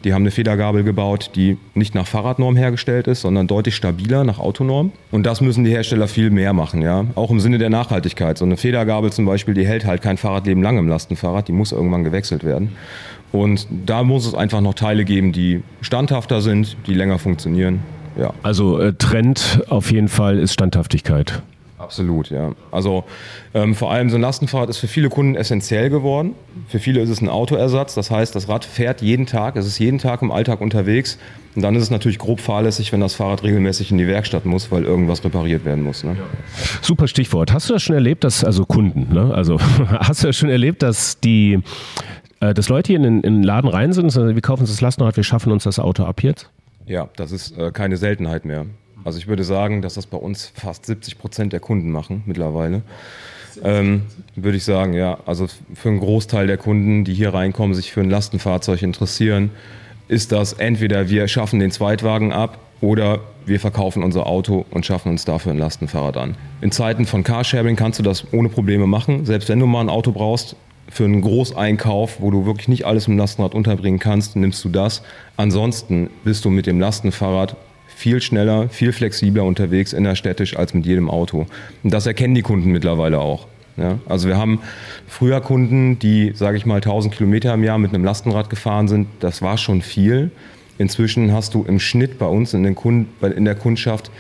Die 0.04 0.14
haben 0.14 0.24
eine 0.24 0.32
Federgabel 0.32 0.84
gebaut, 0.84 1.32
die 1.36 1.58
nicht 1.74 1.96
nach 1.96 2.08
Fahrradnorm 2.08 2.56
hergestellt 2.56 3.08
ist, 3.08 3.22
sondern 3.22 3.48
deutlich 3.48 3.76
stabiler 3.76 4.24
nach 4.24 4.40
Autonorm. 4.40 4.92
Und 5.12 5.26
das 5.26 5.42
müssen 5.42 5.64
die 5.64 5.72
Hersteller 5.72 6.08
viel 6.08 6.30
mehr 6.30 6.54
machen, 6.54 6.82
ja. 6.82 7.06
Auch 7.16 7.32
im 7.32 7.40
Sinne 7.40 7.58
der 7.58 7.70
Nachhaltigkeit. 7.70 8.38
So 8.38 8.46
eine 8.46 8.58
Federgabel 8.58 9.12
zum 9.12 9.26
Beispiel, 9.26 9.54
die 9.54 9.66
hält 9.66 9.86
halt 9.86 10.02
kein 10.02 10.18
Fahrradleben 10.18 10.64
lang 10.64 10.78
im 10.78 10.88
Lastenfahrrad, 10.88 11.48
die 11.48 11.54
muss 11.54 11.72
irgendwann 11.72 12.04
gewechselt 12.04 12.44
werden. 12.44 12.76
Und 13.32 13.68
da 13.86 14.04
muss 14.04 14.26
es 14.26 14.34
einfach 14.34 14.62
noch 14.62 14.74
Teile 14.74 15.06
geben, 15.06 15.32
die 15.32 15.62
standhafter 15.82 16.42
sind, 16.42 16.78
die 16.88 16.94
länger 16.94 17.20
funktionieren. 17.20 17.82
Ja. 18.18 18.34
Also 18.44 18.80
äh, 18.80 18.94
Trend 18.94 19.62
auf 19.70 19.92
jeden 19.92 20.08
Fall 20.08 20.40
ist 20.40 20.54
Standhaftigkeit. 20.54 21.42
Absolut, 21.90 22.30
ja. 22.30 22.52
Also 22.70 23.04
ähm, 23.56 23.74
vor 23.74 23.92
allem 23.92 24.12
so 24.12 24.16
ein 24.18 24.22
Lastenfahrrad 24.22 24.70
ist 24.70 24.78
für 24.78 24.88
viele 24.88 25.10
Kunden 25.10 25.34
essentiell 25.34 25.90
geworden. 25.90 26.36
Für 26.68 26.78
viele 26.78 27.02
ist 27.02 27.10
es 27.10 27.20
ein 27.20 27.30
Autoersatz. 27.30 27.96
Das 27.96 28.12
heißt, 28.12 28.36
das 28.36 28.48
Rad 28.48 28.64
fährt 28.64 29.02
jeden 29.02 29.26
Tag, 29.26 29.56
es 29.56 29.66
ist 29.66 29.80
jeden 29.80 29.98
Tag 29.98 30.22
im 30.22 30.32
Alltag 30.32 30.62
unterwegs. 30.62 31.18
Und 31.56 31.64
dann 31.64 31.74
ist 31.74 31.82
es 31.82 31.90
natürlich 31.90 32.20
grob 32.20 32.42
fahrlässig, 32.42 32.92
wenn 32.94 33.00
das 33.00 33.16
Fahrrad 33.16 33.42
regelmäßig 33.44 33.90
in 33.90 33.98
die 33.98 34.06
Werkstatt 34.06 34.46
muss, 34.46 34.72
weil 34.72 34.84
irgendwas 34.84 35.24
repariert 35.24 35.66
werden 35.66 35.84
muss. 35.84 36.04
Ne? 36.04 36.16
Super 36.84 37.08
Stichwort. 37.08 37.52
Hast 37.52 37.68
du 37.68 37.74
das 37.74 37.82
schon 37.82 37.96
erlebt, 37.96 38.24
dass, 38.24 38.44
also 38.44 38.66
Kunden, 38.66 39.12
ne? 39.12 39.34
also 39.34 39.60
hast 39.90 40.22
du 40.22 40.28
das 40.28 40.36
schon 40.38 40.52
erlebt, 40.52 40.84
dass 40.84 41.20
die 41.20 41.60
Äh, 42.42 42.54
dass 42.54 42.70
Leute 42.70 42.94
hier 42.94 42.98
in, 42.98 43.04
in 43.04 43.22
den 43.22 43.44
Laden 43.44 43.70
rein 43.70 43.92
sind, 43.94 44.16
wir 44.16 44.42
kaufen 44.42 44.62
uns 44.62 44.70
das 44.70 44.80
Lastenrad, 44.80 45.18
wir 45.18 45.24
schaffen 45.24 45.52
uns 45.52 45.64
das 45.64 45.80
Auto 45.80 46.04
ab 46.04 46.24
jetzt? 46.24 46.50
Ja, 46.86 47.10
das 47.18 47.32
ist 47.32 47.58
äh, 47.58 47.72
keine 47.72 47.98
Seltenheit 47.98 48.46
mehr. 48.46 48.66
Also 49.04 49.18
ich 49.18 49.28
würde 49.28 49.44
sagen, 49.44 49.82
dass 49.82 49.96
das 49.96 50.06
bei 50.06 50.18
uns 50.18 50.52
fast 50.56 50.86
70 50.86 51.18
Prozent 51.18 51.54
der 51.54 51.60
Kunden 51.60 51.92
machen 51.92 52.24
mittlerweile. 52.26 52.82
Ähm, 53.64 54.04
würde 54.36 54.58
ich 54.58 54.64
sagen, 54.64 54.94
ja. 54.94 55.20
Also 55.26 55.48
für 55.74 55.90
einen 55.90 56.00
Großteil 56.00 56.48
der 56.48 56.58
Kunden, 56.58 57.04
die 57.04 57.14
hier 57.14 57.34
reinkommen, 57.34 57.74
sich 57.74 57.92
für 57.92 58.02
ein 58.02 58.10
Lastenfahrzeug 58.10 58.82
interessieren, 58.82 59.52
ist 60.08 60.32
das 60.32 60.54
entweder 60.54 61.10
wir 61.10 61.28
schaffen 61.28 61.60
den 61.60 61.72
Zweitwagen 61.72 62.32
ab 62.32 62.60
oder 62.82 63.20
wir 63.46 63.60
verkaufen 63.60 64.04
unser 64.04 64.28
Auto 64.28 64.66
und 64.72 64.86
schaffen 64.86 65.10
uns 65.10 65.26
dafür 65.26 65.52
ein 65.52 65.58
Lastenfahrrad 65.58 66.18
an. 66.18 66.36
In 66.62 66.72
Zeiten 66.72 67.06
von 67.06 67.24
Carsharing 67.24 67.76
kannst 67.76 68.00
du 68.00 68.04
das 68.04 68.32
ohne 68.32 68.50
Probleme 68.50 68.88
machen. 68.88 69.26
Selbst 69.26 69.50
wenn 69.50 69.60
du 69.60 69.66
mal 69.66 69.82
ein 69.82 69.90
Auto 69.90 70.12
brauchst 70.12 70.56
für 70.90 71.06
einen 71.06 71.22
Großeinkauf, 71.22 72.20
wo 72.20 72.32
du 72.32 72.46
wirklich 72.46 72.68
nicht 72.68 72.86
alles 72.86 73.08
im 73.08 73.18
Lastenrad 73.18 73.54
unterbringen 73.54 74.00
kannst, 74.00 74.36
nimmst 74.36 74.64
du 74.64 74.70
das. 74.70 75.04
Ansonsten 75.38 76.10
bist 76.24 76.46
du 76.46 76.50
mit 76.50 76.66
dem 76.66 76.80
Lastenfahrrad 76.80 77.56
viel 78.00 78.22
schneller, 78.22 78.70
viel 78.70 78.94
flexibler 78.94 79.44
unterwegs 79.44 79.92
innerstädtisch 79.92 80.56
als 80.56 80.74
mit 80.74 80.86
jedem 80.86 81.10
Auto. 81.10 81.48
Und 81.84 81.94
das 81.94 82.06
erkennen 82.06 82.34
die 82.34 82.42
Kunden 82.42 82.72
mittlerweile 82.72 83.20
auch. 83.20 83.46
Ja, 83.76 84.00
also 84.08 84.30
wir 84.30 84.38
haben 84.38 84.60
früher 85.06 85.42
Kunden, 85.42 86.00
die, 86.00 86.32
sage 86.34 86.56
ich 86.56 86.66
mal, 86.66 86.76
1000 86.76 87.14
Kilometer 87.14 87.54
im 87.54 87.64
Jahr 87.64 87.78
mit 87.78 87.94
einem 87.94 88.06
Lastenrad 88.06 88.50
gefahren 88.50 88.88
sind. 88.88 89.08
Das 89.20 89.42
war 89.42 89.58
schon 89.58 89.82
viel. 89.82 90.32
Inzwischen 90.78 91.34
hast 91.34 91.54
du 91.54 91.66
im 91.66 91.82
Schnitt 91.82 92.18
bei 92.20 92.26
uns 92.26 92.54
in, 92.54 92.74
Kunden, 92.74 93.10
in 93.36 93.44
der 93.44 93.56
Kundschaft 93.56 94.12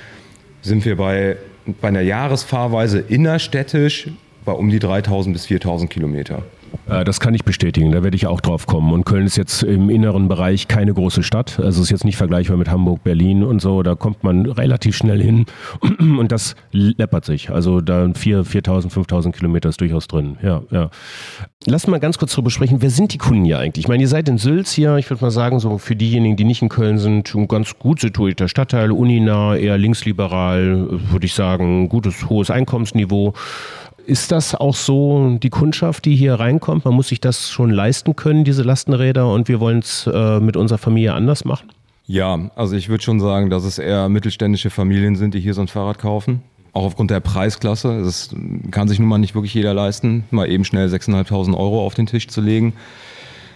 sind 0.61 0.83
wir 0.83 0.97
bei, 0.97 1.37
bei 1.79 1.87
einer 1.87 2.01
Jahresfahrweise 2.01 2.99
innerstädtisch 2.99 4.09
bei 4.43 4.51
um 4.51 4.69
die 4.69 4.79
3000 4.79 5.33
bis 5.33 5.45
4000 5.45 5.89
Kilometer. 5.89 6.43
Äh, 6.89 7.03
das 7.03 7.19
kann 7.19 7.33
ich 7.33 7.43
bestätigen, 7.43 7.91
da 7.91 8.03
werde 8.03 8.15
ich 8.15 8.27
auch 8.27 8.41
drauf 8.41 8.67
kommen. 8.67 8.91
Und 8.93 9.05
Köln 9.05 9.25
ist 9.25 9.37
jetzt 9.37 9.63
im 9.63 9.89
inneren 9.89 10.27
Bereich 10.27 10.67
keine 10.67 10.93
große 10.93 11.23
Stadt. 11.23 11.59
Also 11.59 11.81
ist 11.81 11.89
jetzt 11.89 12.05
nicht 12.05 12.17
vergleichbar 12.17 12.57
mit 12.57 12.69
Hamburg, 12.69 13.03
Berlin 13.03 13.43
und 13.43 13.61
so. 13.61 13.83
Da 13.83 13.95
kommt 13.95 14.23
man 14.23 14.45
relativ 14.45 14.95
schnell 14.95 15.21
hin 15.21 15.45
und 15.99 16.31
das 16.31 16.55
läppert 16.71 17.25
sich. 17.25 17.49
Also 17.49 17.81
da 17.81 18.05
4.000, 18.05 18.91
5.000 18.91 19.31
Kilometer 19.31 19.69
ist 19.69 19.81
durchaus 19.81 20.07
drin. 20.07 20.37
Ja, 20.41 20.61
ja. 20.71 20.89
Lass 21.65 21.87
mal 21.87 21.99
ganz 21.99 22.17
kurz 22.17 22.31
darüber 22.31 22.49
sprechen. 22.49 22.81
Wer 22.81 22.89
sind 22.89 23.13
die 23.13 23.17
Kunden 23.17 23.43
hier 23.43 23.59
eigentlich? 23.59 23.85
Ich 23.85 23.89
meine, 23.89 24.01
ihr 24.01 24.07
seid 24.07 24.29
in 24.29 24.37
Sülz 24.37 24.71
hier. 24.71 24.95
Ich 24.95 25.09
würde 25.09 25.23
mal 25.23 25.31
sagen, 25.31 25.59
so 25.59 25.77
für 25.77 25.95
diejenigen, 25.95 26.37
die 26.37 26.45
nicht 26.45 26.61
in 26.61 26.69
Köln 26.69 26.97
sind, 26.97 27.35
ein 27.35 27.47
ganz 27.47 27.77
gut 27.77 27.99
situierter 27.99 28.47
Stadtteil, 28.47 28.91
uninah, 28.91 29.57
eher 29.57 29.77
linksliberal, 29.77 30.87
würde 31.11 31.25
ich 31.25 31.33
sagen, 31.33 31.89
gutes, 31.89 32.29
hohes 32.29 32.49
Einkommensniveau. 32.49 33.33
Ist 34.09 34.31
das 34.31 34.55
auch 34.55 34.73
so 34.73 35.37
die 35.37 35.51
Kundschaft, 35.51 36.05
die 36.05 36.15
hier 36.15 36.33
reinkommt? 36.33 36.83
Man 36.83 36.95
muss 36.95 37.09
sich 37.09 37.21
das 37.21 37.51
schon 37.51 37.69
leisten 37.69 38.15
können, 38.15 38.43
diese 38.43 38.63
Lastenräder, 38.63 39.31
und 39.31 39.47
wir 39.47 39.59
wollen 39.59 39.79
es 39.79 40.09
äh, 40.11 40.39
mit 40.39 40.57
unserer 40.57 40.79
Familie 40.79 41.13
anders 41.13 41.45
machen? 41.45 41.69
Ja, 42.07 42.49
also 42.55 42.75
ich 42.75 42.89
würde 42.89 43.03
schon 43.03 43.19
sagen, 43.19 43.51
dass 43.51 43.65
es 43.65 43.77
eher 43.77 44.09
mittelständische 44.09 44.71
Familien 44.71 45.15
sind, 45.15 45.35
die 45.35 45.39
hier 45.39 45.53
so 45.53 45.61
ein 45.61 45.67
Fahrrad 45.67 45.99
kaufen. 45.99 46.41
Auch 46.73 46.85
aufgrund 46.85 47.11
der 47.11 47.19
Preisklasse. 47.19 48.01
Das 48.03 48.33
kann 48.71 48.87
sich 48.87 48.97
nun 48.97 49.09
mal 49.09 49.19
nicht 49.19 49.35
wirklich 49.35 49.53
jeder 49.53 49.75
leisten, 49.75 50.23
mal 50.31 50.49
eben 50.49 50.65
schnell 50.65 50.87
6.500 50.87 51.55
Euro 51.55 51.85
auf 51.85 51.93
den 51.93 52.07
Tisch 52.07 52.27
zu 52.29 52.41
legen. 52.41 52.73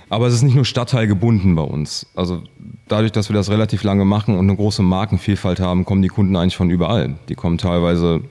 Aber 0.10 0.28
es 0.28 0.36
ist 0.36 0.44
nicht 0.44 0.54
nur 0.54 0.66
stadtteilgebunden 0.66 1.56
bei 1.56 1.64
uns. 1.64 2.06
Also 2.14 2.44
dadurch, 2.88 3.12
dass 3.12 3.28
wir 3.28 3.34
das 3.34 3.50
relativ 3.50 3.82
lange 3.82 4.06
machen 4.06 4.38
und 4.38 4.48
eine 4.48 4.56
große 4.56 4.84
Markenvielfalt 4.84 5.60
haben, 5.60 5.84
kommen 5.84 6.04
die 6.04 6.10
Kunden 6.10 6.36
eigentlich 6.36 6.58
von 6.58 6.70
überall. 6.70 7.16
Die 7.28 7.34
kommen 7.34 7.58
teilweise 7.58 8.22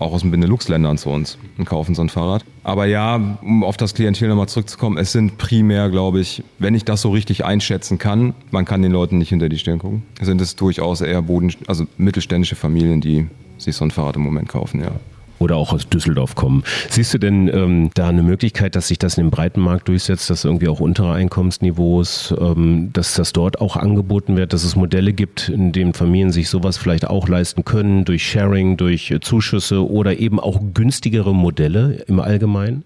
auch 0.00 0.12
aus 0.12 0.22
den 0.22 0.32
Benelux-Ländern 0.32 0.98
zu 0.98 1.10
uns 1.10 1.38
und 1.58 1.66
kaufen 1.66 1.94
so 1.94 2.02
ein 2.02 2.08
Fahrrad. 2.08 2.44
Aber 2.64 2.86
ja, 2.86 3.38
um 3.42 3.62
auf 3.62 3.76
das 3.76 3.94
Klientel 3.94 4.28
nochmal 4.28 4.48
zurückzukommen, 4.48 4.98
es 4.98 5.12
sind 5.12 5.38
primär, 5.38 5.88
glaube 5.90 6.20
ich, 6.20 6.42
wenn 6.58 6.74
ich 6.74 6.84
das 6.84 7.02
so 7.02 7.10
richtig 7.10 7.44
einschätzen 7.44 7.98
kann, 7.98 8.34
man 8.50 8.64
kann 8.64 8.82
den 8.82 8.92
Leuten 8.92 9.18
nicht 9.18 9.28
hinter 9.28 9.48
die 9.48 9.58
Stirn 9.58 9.78
gucken, 9.78 10.02
sind 10.20 10.40
es 10.40 10.56
durchaus 10.56 11.00
eher 11.00 11.22
Boden, 11.22 11.52
also 11.68 11.86
mittelständische 11.96 12.56
Familien, 12.56 13.00
die 13.00 13.26
sich 13.58 13.76
so 13.76 13.84
ein 13.84 13.90
Fahrrad 13.90 14.16
im 14.16 14.22
Moment 14.22 14.48
kaufen, 14.48 14.80
ja 14.80 14.92
oder 15.40 15.56
auch 15.56 15.72
aus 15.72 15.88
Düsseldorf 15.88 16.36
kommen. 16.36 16.62
Siehst 16.88 17.12
du 17.14 17.18
denn 17.18 17.48
ähm, 17.48 17.90
da 17.94 18.08
eine 18.08 18.22
Möglichkeit, 18.22 18.76
dass 18.76 18.88
sich 18.88 18.98
das 18.98 19.18
in 19.18 19.24
dem 19.24 19.30
breiten 19.30 19.60
Markt 19.60 19.88
durchsetzt, 19.88 20.30
dass 20.30 20.44
irgendwie 20.44 20.68
auch 20.68 20.80
untere 20.80 21.12
Einkommensniveaus, 21.14 22.32
ähm, 22.38 22.90
dass 22.92 23.14
das 23.14 23.32
dort 23.32 23.60
auch 23.60 23.76
angeboten 23.76 24.36
wird, 24.36 24.52
dass 24.52 24.62
es 24.62 24.76
Modelle 24.76 25.12
gibt, 25.12 25.48
in 25.48 25.72
denen 25.72 25.94
Familien 25.94 26.30
sich 26.30 26.48
sowas 26.48 26.76
vielleicht 26.76 27.08
auch 27.08 27.26
leisten 27.26 27.64
können, 27.64 28.04
durch 28.04 28.24
Sharing, 28.24 28.76
durch 28.76 29.10
äh, 29.10 29.20
Zuschüsse 29.20 29.90
oder 29.90 30.18
eben 30.18 30.38
auch 30.38 30.60
günstigere 30.74 31.34
Modelle 31.34 32.04
im 32.06 32.20
Allgemeinen? 32.20 32.84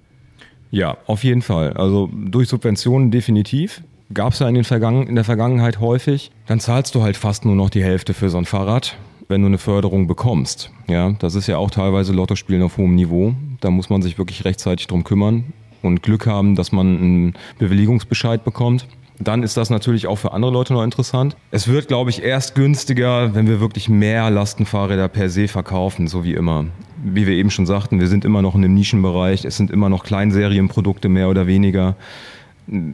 Ja, 0.71 0.97
auf 1.07 1.25
jeden 1.25 1.43
Fall. 1.43 1.75
Also 1.75 2.09
durch 2.13 2.49
Subventionen 2.49 3.11
definitiv. 3.11 3.83
Gab 4.13 4.33
es 4.33 4.39
ja 4.39 4.49
in, 4.49 4.57
in 4.57 5.15
der 5.15 5.25
Vergangenheit 5.25 5.81
häufig. 5.81 6.31
Dann 6.47 6.61
zahlst 6.61 6.95
du 6.95 7.03
halt 7.03 7.17
fast 7.17 7.45
nur 7.45 7.57
noch 7.57 7.71
die 7.71 7.83
Hälfte 7.83 8.15
für 8.15 8.29
so 8.29 8.39
ein 8.39 8.45
Fahrrad 8.45 8.97
wenn 9.29 9.41
du 9.41 9.47
eine 9.47 9.59
Förderung 9.59 10.07
bekommst. 10.07 10.71
Ja, 10.89 11.13
das 11.19 11.35
ist 11.35 11.47
ja 11.47 11.59
auch 11.59 11.71
teilweise 11.71 12.13
Lottospielen 12.13 12.63
auf 12.63 12.77
hohem 12.77 12.95
Niveau. 12.95 13.35
Da 13.61 13.71
muss 13.71 13.91
man 13.91 14.03
sich 14.03 14.19
wirklich 14.19 14.45
rechtzeitig 14.45 14.87
drum 14.87 15.05
kümmern 15.05 15.45
und 15.83 16.03
Glück 16.03 16.27
haben, 16.27 16.55
dass 16.55 16.73
man 16.73 16.87
einen 16.99 17.35
Bewilligungsbescheid 17.59 18.45
bekommt. 18.45 18.87
Dann 19.21 19.45
ist 19.45 19.57
das 19.57 19.71
natürlich 19.71 20.09
auch 20.09 20.17
für 20.17 20.33
andere 20.33 20.51
Leute 20.51 20.73
noch 20.73 20.83
interessant. 20.83 21.37
Es 21.53 21.69
wird, 21.69 21.87
glaube 21.87 22.11
ich, 22.11 22.23
erst 22.23 22.57
günstiger, 22.57 23.35
wenn 23.35 23.47
wir 23.47 23.61
wirklich 23.61 23.89
mehr 23.89 24.29
Lastenfahrräder 24.31 25.09
per 25.09 25.29
se 25.29 25.47
verkaufen, 25.47 26.09
so 26.09 26.25
wie 26.25 26.35
immer. 26.35 26.67
Wie 27.05 27.27
wir 27.27 27.35
eben 27.35 27.51
schon 27.51 27.67
sagten, 27.67 28.01
wir 28.01 28.09
sind 28.09 28.25
immer 28.25 28.43
noch 28.43 28.57
in 28.57 28.65
einem 28.65 28.75
Nischenbereich. 28.75 29.45
Es 29.45 29.57
sind 29.57 29.71
immer 29.71 29.89
noch 29.89 30.05
Kleinserienprodukte 30.05 31.09
mehr 31.09 31.29
oder 31.29 31.47
weniger. 31.47 31.97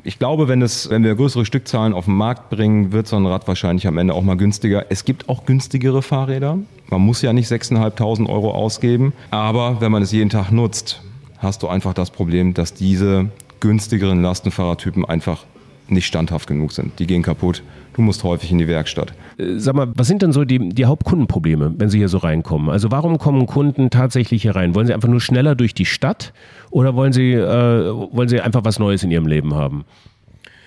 Ich 0.03 0.19
glaube, 0.19 0.49
wenn, 0.49 0.63
es, 0.63 0.91
wenn 0.91 1.05
wir 1.05 1.15
größere 1.15 1.45
Stückzahlen 1.45 1.93
auf 1.93 2.07
den 2.07 2.15
Markt 2.15 2.51
bringen, 2.51 2.93
wird 2.93 3.07
so 3.07 3.17
ein 3.17 3.27
Rad 3.27 3.47
wahrscheinlich 3.47 3.87
am 3.87 3.99
Ende 3.99 4.15
auch 4.15 4.23
mal 4.23 4.37
günstiger. 4.37 4.87
Es 4.89 5.05
gibt 5.05 5.29
auch 5.29 5.47
günstigere 5.47 6.03
Fahrräder. 6.03 6.59
Man 6.89 7.01
muss 7.01 7.23
ja 7.23 7.33
nicht 7.33 7.51
6.500 7.51 8.29
Euro 8.29 8.53
ausgeben. 8.53 9.13
Aber 9.31 9.81
wenn 9.81 9.93
man 9.93 10.03
es 10.03 10.11
jeden 10.11 10.31
Tag 10.31 10.51
nutzt, 10.51 11.03
hast 11.39 11.63
du 11.63 11.69
einfach 11.69 11.95
das 11.95 12.11
Problem, 12.11 12.53
dass 12.53 12.75
diese 12.75 13.31
günstigeren 13.61 14.23
Lastenfahrertypen 14.23 15.05
einfach 15.05 15.45
nicht 15.91 16.07
standhaft 16.07 16.47
genug 16.47 16.73
sind. 16.73 16.99
Die 16.99 17.07
gehen 17.07 17.23
kaputt. 17.23 17.63
Du 17.95 18.03
musst 18.03 18.25
häufig 18.25 18.51
in 18.51 18.59
die 18.59 18.69
Werkstatt. 18.69 19.13
Äh, 19.39 19.59
sag 19.59 19.75
mal, 19.75 19.89
was 19.95 20.07
sind 20.07 20.23
denn 20.23 20.33
so 20.33 20.45
die, 20.45 20.71
die 20.71 20.87
Hauptkundenprobleme, 20.87 21.75
wenn 21.77 21.91
sie 21.91 21.99
hier 21.99 22.09
so 22.09 22.19
reinkommen? 22.19 22.71
Also 22.71 22.91
warum 22.91 23.19
kommen 23.19 23.47
Kunden 23.47 23.91
tatsächlich 23.91 24.43
hier 24.43 24.57
rein? 24.57 24.75
Wollen 24.75 24.87
sie 24.87 24.95
einfach 24.95 25.09
nur 25.09 25.21
schneller 25.21 25.55
durch 25.55 25.75
die 25.75 25.87
Stadt 25.87 26.33
oder 26.71 26.95
wollen 26.95 27.13
sie, 27.13 27.33
äh, 27.33 27.41
wollen 27.41 28.29
sie 28.29 28.41
einfach 28.41 28.65
was 28.65 28.79
Neues 28.79 29.03
in 29.03 29.11
ihrem 29.11 29.27
Leben 29.27 29.55
haben? 29.55 29.85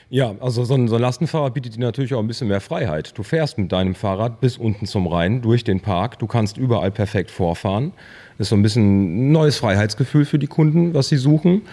Ja, 0.09 0.35
also 0.41 0.63
so 0.63 0.75
ein, 0.75 0.87
so 0.87 0.95
ein 0.95 1.01
Lastenfahrrad 1.01 1.55
bietet 1.55 1.75
dir 1.75 1.79
natürlich 1.79 2.13
auch 2.13 2.19
ein 2.19 2.27
bisschen 2.27 2.47
mehr 2.47 2.61
Freiheit. 2.61 3.17
Du 3.17 3.23
fährst 3.23 3.57
mit 3.57 3.71
deinem 3.71 3.95
Fahrrad 3.95 4.41
bis 4.41 4.57
unten 4.57 4.85
zum 4.85 5.07
Rhein 5.07 5.41
durch 5.41 5.63
den 5.63 5.79
Park. 5.79 6.19
Du 6.19 6.27
kannst 6.27 6.57
überall 6.57 6.91
perfekt 6.91 7.31
vorfahren. 7.31 7.93
Das 8.37 8.45
ist 8.45 8.49
so 8.49 8.55
ein 8.55 8.61
bisschen 8.61 9.29
ein 9.29 9.31
neues 9.31 9.57
Freiheitsgefühl 9.57 10.25
für 10.25 10.37
die 10.37 10.45
Kunden, 10.45 10.93
was 10.93 11.09
sie 11.09 11.17
suchen 11.17 11.63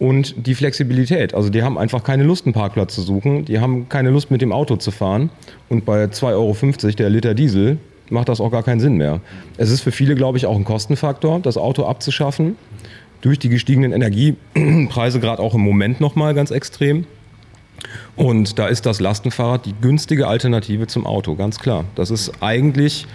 und 0.00 0.46
die 0.46 0.54
Flexibilität. 0.54 1.34
Also 1.34 1.50
die 1.50 1.62
haben 1.62 1.78
einfach 1.78 2.02
keine 2.02 2.24
Lust, 2.24 2.46
einen 2.46 2.54
Parkplatz 2.54 2.94
zu 2.94 3.02
suchen, 3.02 3.44
die 3.44 3.60
haben 3.60 3.88
keine 3.88 4.10
Lust, 4.10 4.30
mit 4.32 4.42
dem 4.42 4.50
Auto 4.50 4.76
zu 4.76 4.90
fahren. 4.90 5.30
Und 5.68 5.84
bei 5.84 6.04
2,50 6.04 6.24
Euro 6.32 6.92
der 6.96 7.10
Liter 7.10 7.34
Diesel 7.34 7.76
macht 8.08 8.28
das 8.28 8.40
auch 8.40 8.50
gar 8.50 8.62
keinen 8.62 8.80
Sinn 8.80 8.96
mehr. 8.96 9.20
Es 9.58 9.70
ist 9.70 9.82
für 9.82 9.92
viele, 9.92 10.14
glaube 10.14 10.38
ich, 10.38 10.46
auch 10.46 10.56
ein 10.56 10.64
Kostenfaktor, 10.64 11.38
das 11.40 11.56
Auto 11.56 11.84
abzuschaffen. 11.84 12.56
Durch 13.20 13.38
die 13.38 13.50
gestiegenen 13.50 13.92
Energiepreise 13.92 15.20
gerade 15.20 15.42
auch 15.42 15.54
im 15.54 15.60
Moment 15.60 16.00
nochmal 16.00 16.32
ganz 16.32 16.50
extrem. 16.50 17.04
Und 18.16 18.58
da 18.58 18.68
ist 18.68 18.86
das 18.86 19.00
Lastenfahrrad 19.00 19.66
die 19.66 19.74
günstige 19.78 20.26
Alternative 20.26 20.86
zum 20.86 21.06
Auto, 21.06 21.34
ganz 21.34 21.58
klar. 21.58 21.84
Das 21.94 22.10
ist 22.10 22.32
eigentlich 22.40 23.06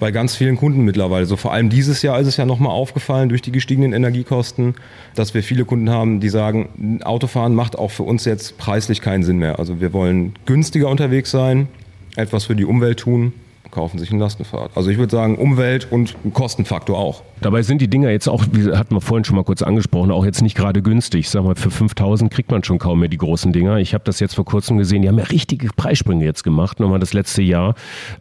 bei 0.00 0.10
ganz 0.10 0.34
vielen 0.34 0.56
Kunden 0.56 0.82
mittlerweile. 0.84 1.26
So 1.26 1.36
vor 1.36 1.52
allem 1.52 1.68
dieses 1.68 2.02
Jahr 2.02 2.18
ist 2.18 2.26
es 2.26 2.36
ja 2.36 2.46
nochmal 2.46 2.72
aufgefallen 2.72 3.28
durch 3.28 3.42
die 3.42 3.52
gestiegenen 3.52 3.92
Energiekosten, 3.92 4.74
dass 5.14 5.34
wir 5.34 5.42
viele 5.42 5.64
Kunden 5.64 5.90
haben, 5.90 6.18
die 6.18 6.30
sagen, 6.30 7.00
Autofahren 7.04 7.54
macht 7.54 7.78
auch 7.78 7.90
für 7.90 8.02
uns 8.02 8.24
jetzt 8.24 8.58
preislich 8.58 9.00
keinen 9.00 9.22
Sinn 9.22 9.38
mehr. 9.38 9.58
Also 9.58 9.80
wir 9.80 9.92
wollen 9.92 10.32
günstiger 10.46 10.88
unterwegs 10.88 11.30
sein, 11.30 11.68
etwas 12.16 12.46
für 12.46 12.56
die 12.56 12.64
Umwelt 12.64 12.98
tun 12.98 13.32
kaufen 13.70 13.98
sich 13.98 14.10
ein 14.10 14.18
Lastenfahrrad. 14.18 14.70
Also 14.74 14.90
ich 14.90 14.98
würde 14.98 15.10
sagen 15.10 15.36
Umwelt 15.36 15.90
und 15.90 16.16
Kostenfaktor 16.32 16.98
auch. 16.98 17.22
Dabei 17.40 17.62
sind 17.62 17.80
die 17.80 17.88
Dinger 17.88 18.10
jetzt 18.10 18.28
auch, 18.28 18.44
wie 18.52 18.72
hatten 18.72 18.94
wir 18.94 19.00
vorhin 19.00 19.24
schon 19.24 19.36
mal 19.36 19.44
kurz 19.44 19.62
angesprochen, 19.62 20.10
auch 20.10 20.24
jetzt 20.24 20.42
nicht 20.42 20.56
gerade 20.56 20.82
günstig. 20.82 21.20
Ich 21.20 21.30
sag 21.30 21.44
mal, 21.44 21.54
für 21.54 21.70
5000 21.70 22.30
kriegt 22.30 22.50
man 22.50 22.62
schon 22.64 22.78
kaum 22.78 23.00
mehr 23.00 23.08
die 23.08 23.16
großen 23.16 23.52
Dinger. 23.52 23.78
Ich 23.78 23.94
habe 23.94 24.04
das 24.04 24.20
jetzt 24.20 24.34
vor 24.34 24.44
kurzem 24.44 24.78
gesehen, 24.78 25.02
die 25.02 25.08
haben 25.08 25.18
ja 25.18 25.24
richtige 25.24 25.68
Preissprünge 25.74 26.24
jetzt 26.24 26.44
gemacht, 26.44 26.80
nochmal 26.80 27.00
das 27.00 27.12
letzte 27.12 27.42
Jahr. 27.42 27.74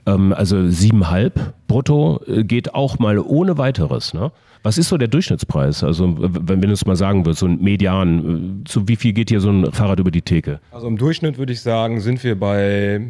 Ähm, 0.05 0.33
also 0.33 0.57
7,5 0.57 1.31
brutto 1.67 2.21
äh, 2.27 2.43
geht 2.43 2.73
auch 2.73 2.99
mal 2.99 3.19
ohne 3.19 3.57
weiteres. 3.57 4.13
Ne? 4.13 4.31
Was 4.63 4.77
ist 4.77 4.89
so 4.89 4.97
der 4.97 5.07
Durchschnittspreis? 5.07 5.83
Also, 5.83 6.15
wenn, 6.17 6.61
wenn 6.61 6.61
du 6.61 6.71
es 6.71 6.85
mal 6.85 6.97
sagen 6.97 7.25
würdest, 7.25 7.39
so 7.39 7.45
ein 7.45 7.61
Median, 7.61 8.63
zu 8.65 8.87
wie 8.89 8.97
viel 8.97 9.13
geht 9.13 9.29
hier 9.29 9.39
so 9.39 9.49
ein 9.49 9.71
Fahrrad 9.71 9.99
über 9.99 10.11
die 10.11 10.21
Theke? 10.21 10.59
Also 10.71 10.87
im 10.87 10.97
Durchschnitt 10.97 11.37
würde 11.37 11.53
ich 11.53 11.61
sagen, 11.61 12.01
sind 12.01 12.23
wir 12.23 12.37
bei 12.37 13.01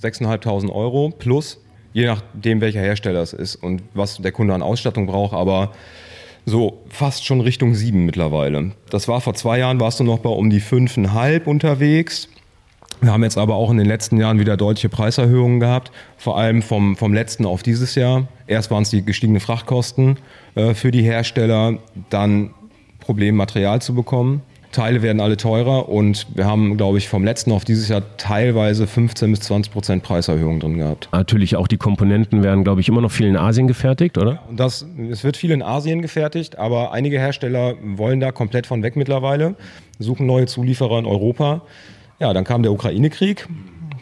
6.500 0.00 0.70
Euro 0.70 1.12
plus 1.18 1.60
je 1.96 2.04
nachdem, 2.04 2.60
welcher 2.60 2.80
Hersteller 2.80 3.22
es 3.22 3.32
ist 3.32 3.56
und 3.56 3.82
was 3.94 4.18
der 4.18 4.30
Kunde 4.30 4.52
an 4.52 4.60
Ausstattung 4.60 5.06
braucht. 5.06 5.32
Aber 5.32 5.72
so 6.44 6.84
fast 6.90 7.24
schon 7.24 7.40
Richtung 7.40 7.74
sieben 7.74 8.04
mittlerweile. 8.04 8.72
Das 8.90 9.08
war 9.08 9.22
vor 9.22 9.32
zwei 9.32 9.58
Jahren, 9.60 9.80
warst 9.80 9.98
du 9.98 10.04
noch 10.04 10.18
bei 10.18 10.28
um 10.28 10.50
die 10.50 10.60
fünfeinhalb 10.60 11.46
unterwegs. 11.46 12.28
Wir 13.00 13.12
haben 13.12 13.22
jetzt 13.22 13.38
aber 13.38 13.54
auch 13.54 13.70
in 13.70 13.78
den 13.78 13.86
letzten 13.86 14.18
Jahren 14.18 14.38
wieder 14.38 14.58
deutliche 14.58 14.90
Preiserhöhungen 14.90 15.58
gehabt, 15.58 15.90
vor 16.18 16.36
allem 16.36 16.60
vom, 16.60 16.96
vom 16.96 17.14
letzten 17.14 17.46
auf 17.46 17.62
dieses 17.62 17.94
Jahr. 17.94 18.28
Erst 18.46 18.70
waren 18.70 18.82
es 18.82 18.90
die 18.90 19.02
gestiegenen 19.02 19.40
Frachtkosten 19.40 20.18
äh, 20.54 20.74
für 20.74 20.90
die 20.90 21.02
Hersteller, 21.02 21.78
dann 22.10 22.50
Problem, 23.00 23.36
Material 23.36 23.80
zu 23.80 23.94
bekommen. 23.94 24.42
Teile 24.72 25.02
werden 25.02 25.20
alle 25.20 25.36
teurer 25.36 25.88
und 25.88 26.26
wir 26.34 26.46
haben, 26.46 26.76
glaube 26.76 26.98
ich, 26.98 27.08
vom 27.08 27.24
letzten 27.24 27.52
auf 27.52 27.64
dieses 27.64 27.88
Jahr 27.88 28.02
teilweise 28.16 28.86
15 28.86 29.30
bis 29.30 29.40
20 29.40 29.72
Prozent 29.72 30.02
Preiserhöhungen 30.02 30.60
drin 30.60 30.78
gehabt. 30.78 31.08
Natürlich 31.12 31.56
auch 31.56 31.68
die 31.68 31.76
Komponenten 31.76 32.42
werden, 32.42 32.64
glaube 32.64 32.80
ich, 32.80 32.88
immer 32.88 33.00
noch 33.00 33.10
viel 33.10 33.26
in 33.26 33.36
Asien 33.36 33.68
gefertigt, 33.68 34.18
oder? 34.18 34.42
Und 34.48 34.60
das, 34.60 34.86
es 35.10 35.24
wird 35.24 35.36
viel 35.36 35.50
in 35.50 35.62
Asien 35.62 36.02
gefertigt, 36.02 36.58
aber 36.58 36.92
einige 36.92 37.18
Hersteller 37.18 37.74
wollen 37.82 38.20
da 38.20 38.32
komplett 38.32 38.66
von 38.66 38.82
weg 38.82 38.96
mittlerweile, 38.96 39.54
suchen 39.98 40.26
neue 40.26 40.46
Zulieferer 40.46 40.98
in 40.98 41.06
Europa. 41.06 41.62
Ja, 42.18 42.32
dann 42.32 42.44
kam 42.44 42.62
der 42.62 42.72
Ukraine-Krieg. 42.72 43.48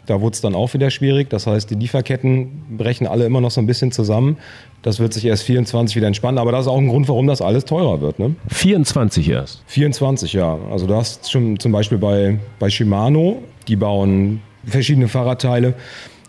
Da 0.05 0.21
wurde 0.21 0.35
es 0.35 0.41
dann 0.41 0.55
auch 0.55 0.73
wieder 0.73 0.91
schwierig. 0.91 1.29
Das 1.29 1.47
heißt, 1.47 1.69
die 1.69 1.75
Lieferketten 1.75 2.77
brechen 2.77 3.07
alle 3.07 3.25
immer 3.25 3.41
noch 3.41 3.51
so 3.51 3.59
ein 3.59 3.65
bisschen 3.65 3.91
zusammen. 3.91 4.37
Das 4.85 4.99
wird 4.99 5.13
sich 5.13 5.25
erst 5.25 5.41
24 5.43 5.95
wieder 5.95 6.05
entspannen. 6.05 6.37
Aber 6.37 6.51
das 6.51 6.61
ist 6.61 6.67
auch 6.67 6.77
ein 6.77 6.87
Grund, 6.87 7.07
warum 7.07 7.25
das 7.25 7.41
alles 7.41 7.65
teurer 7.65 8.01
wird. 8.01 8.19
Ne? 8.19 8.35
24 8.49 9.27
erst. 9.27 9.63
24, 9.65 10.33
ja. 10.33 10.59
Also 10.69 10.85
du 10.85 10.93
hast 10.93 11.31
schon 11.31 11.59
zum 11.59 11.71
Beispiel 11.71 11.97
bei, 11.97 12.37
bei 12.59 12.69
Shimano, 12.69 13.41
die 13.67 13.77
bauen 13.77 14.43
verschiedene 14.63 15.07
Fahrradteile 15.07 15.73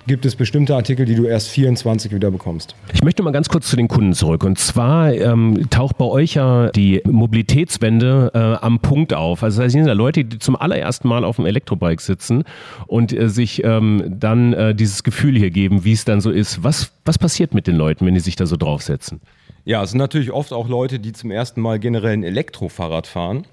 gibt 0.07 0.25
es 0.25 0.37
bestimmte 0.37 0.75
Artikel, 0.75 1.05
die 1.05 1.15
du 1.15 1.25
erst 1.25 1.49
24 1.49 2.13
wieder 2.13 2.31
bekommst. 2.31 2.75
Ich 2.93 3.03
möchte 3.03 3.23
mal 3.23 3.33
ganz 3.33 3.49
kurz 3.49 3.69
zu 3.69 3.77
den 3.77 3.89
Kunden 3.89 4.13
zurück. 4.13 4.45
Und 4.45 4.59
zwar 4.59 5.13
ähm, 5.13 5.69
taucht 5.71 5.99
bei 5.99 6.05
euch 6.05 6.35
ja 6.35 6.71
die 6.71 7.03
Mobilitätswende 7.05 8.31
äh, 8.35 8.65
am 8.65 8.81
Punkt 8.81 9.15
auf. 9.15 9.43
Also 9.43 9.63
da 9.63 9.69
sind 9.69 9.87
ja 9.87 9.93
Leute, 9.93 10.25
die 10.25 10.39
zum 10.39 10.57
allerersten 10.57 11.09
Mal 11.09 11.25
auf 11.25 11.37
dem 11.37 11.47
Elektrobike 11.47 12.03
sitzen 12.03 12.45
und 12.87 13.13
äh, 13.13 13.29
sich 13.29 13.65
ähm, 13.65 14.05
dann 14.07 14.53
äh, 14.53 14.75
dieses 14.75 15.03
Gefühl 15.03 15.37
hier 15.37 15.51
geben, 15.51 15.85
wie 15.85 15.93
es 15.93 16.05
dann 16.05 16.21
so 16.21 16.31
ist. 16.31 16.63
Was, 16.63 16.93
was 17.05 17.19
passiert 17.19 17.55
mit 17.55 17.67
den 17.67 17.77
Leuten, 17.77 18.07
wenn 18.07 18.15
die 18.15 18.21
sich 18.21 18.37
da 18.37 18.47
so 18.47 18.57
draufsetzen? 18.57 19.21
Ja, 19.65 19.83
es 19.83 19.91
sind 19.91 19.99
natürlich 19.99 20.31
oft 20.31 20.53
auch 20.53 20.69
Leute, 20.69 21.01
die 21.01 21.13
zum 21.13 21.33
ersten 21.33 21.61
Mal 21.61 21.81
generell 21.81 22.13
ein 22.13 22.23
Elektrofahrrad 22.23 23.09
fahren. 23.09 23.47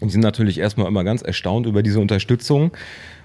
Die 0.00 0.08
sind 0.08 0.20
natürlich 0.20 0.58
erstmal 0.58 0.86
immer 0.86 1.04
ganz 1.04 1.22
erstaunt 1.22 1.66
über 1.66 1.82
diese 1.82 1.98
Unterstützung. 1.98 2.70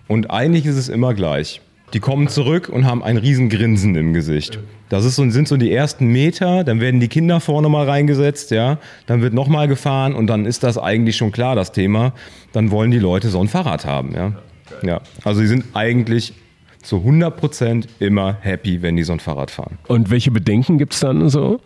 Und 0.07 0.31
eigentlich 0.31 0.65
ist 0.65 0.75
es 0.75 0.89
immer 0.89 1.13
gleich. 1.13 1.61
Die 1.93 1.99
kommen 1.99 2.27
zurück 2.27 2.69
und 2.69 2.85
haben 2.85 3.03
ein 3.03 3.17
Riesengrinsen 3.17 3.95
im 3.95 4.13
Gesicht. 4.13 4.59
Das 4.89 5.05
ist 5.05 5.15
so, 5.15 5.29
sind 5.29 5.47
so 5.47 5.57
die 5.57 5.71
ersten 5.71 6.07
Meter, 6.07 6.63
dann 6.63 6.79
werden 6.79 6.99
die 6.99 7.07
Kinder 7.07 7.39
vorne 7.39 7.69
mal 7.69 7.87
reingesetzt, 7.87 8.51
ja, 8.51 8.79
dann 9.07 9.21
wird 9.21 9.33
nochmal 9.33 9.67
gefahren 9.67 10.13
und 10.13 10.27
dann 10.27 10.45
ist 10.45 10.63
das 10.63 10.77
eigentlich 10.77 11.15
schon 11.17 11.31
klar, 11.31 11.55
das 11.55 11.71
Thema. 11.71 12.13
Dann 12.53 12.71
wollen 12.71 12.91
die 12.91 12.99
Leute 12.99 13.29
so 13.29 13.39
ein 13.39 13.47
Fahrrad 13.47 13.85
haben, 13.85 14.13
ja. 14.13 14.33
ja. 14.83 15.01
Also 15.23 15.41
sie 15.41 15.47
sind 15.47 15.65
eigentlich 15.73 16.33
zu 16.81 16.97
100 16.97 17.35
Prozent 17.35 17.87
immer 17.99 18.37
happy, 18.41 18.81
wenn 18.81 18.95
die 18.95 19.03
so 19.03 19.13
ein 19.13 19.19
Fahrrad 19.19 19.49
fahren. 19.49 19.79
Und 19.87 20.11
welche 20.11 20.31
Bedenken 20.31 20.77
gibt 20.77 20.93
es 20.93 20.99
dann 20.99 21.29
so? 21.29 21.59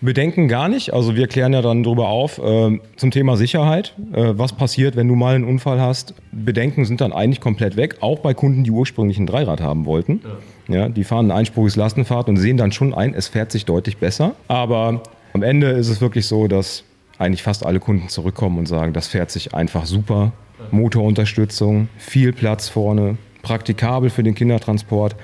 Bedenken 0.00 0.48
gar 0.48 0.68
nicht. 0.68 0.94
Also 0.94 1.14
wir 1.14 1.26
klären 1.26 1.52
ja 1.52 1.60
dann 1.60 1.82
darüber 1.82 2.08
auf 2.08 2.38
äh, 2.38 2.78
zum 2.96 3.10
Thema 3.10 3.36
Sicherheit. 3.36 3.94
Äh, 4.12 4.32
was 4.32 4.54
passiert, 4.54 4.96
wenn 4.96 5.08
du 5.08 5.14
mal 5.14 5.34
einen 5.34 5.44
Unfall 5.44 5.80
hast? 5.80 6.14
Bedenken 6.32 6.84
sind 6.84 7.00
dann 7.00 7.12
eigentlich 7.12 7.40
komplett 7.40 7.76
weg. 7.76 7.96
Auch 8.00 8.20
bei 8.20 8.32
Kunden, 8.32 8.64
die 8.64 8.70
ursprünglich 8.70 9.18
ein 9.18 9.26
Dreirad 9.26 9.60
haben 9.60 9.84
wollten. 9.84 10.22
Ja. 10.68 10.76
ja 10.76 10.88
die 10.88 11.04
fahren 11.04 11.26
ein 11.30 11.36
einspuriges 11.36 11.76
Lastenfahrt 11.76 12.28
und 12.28 12.38
sehen 12.38 12.56
dann 12.56 12.72
schon 12.72 12.94
ein, 12.94 13.12
es 13.14 13.28
fährt 13.28 13.52
sich 13.52 13.66
deutlich 13.66 13.98
besser. 13.98 14.34
Aber 14.48 15.02
am 15.34 15.42
Ende 15.42 15.68
ist 15.68 15.88
es 15.88 16.00
wirklich 16.00 16.26
so, 16.26 16.48
dass 16.48 16.84
eigentlich 17.18 17.42
fast 17.42 17.66
alle 17.66 17.80
Kunden 17.80 18.08
zurückkommen 18.08 18.58
und 18.58 18.66
sagen, 18.66 18.94
das 18.94 19.06
fährt 19.08 19.30
sich 19.30 19.54
einfach 19.54 19.84
super. 19.84 20.32
Motorunterstützung, 20.70 21.88
viel 21.98 22.32
Platz 22.32 22.68
vorne, 22.68 23.18
praktikabel 23.42 24.10
für 24.10 24.22
den 24.22 24.34
Kindertransport. 24.34 25.16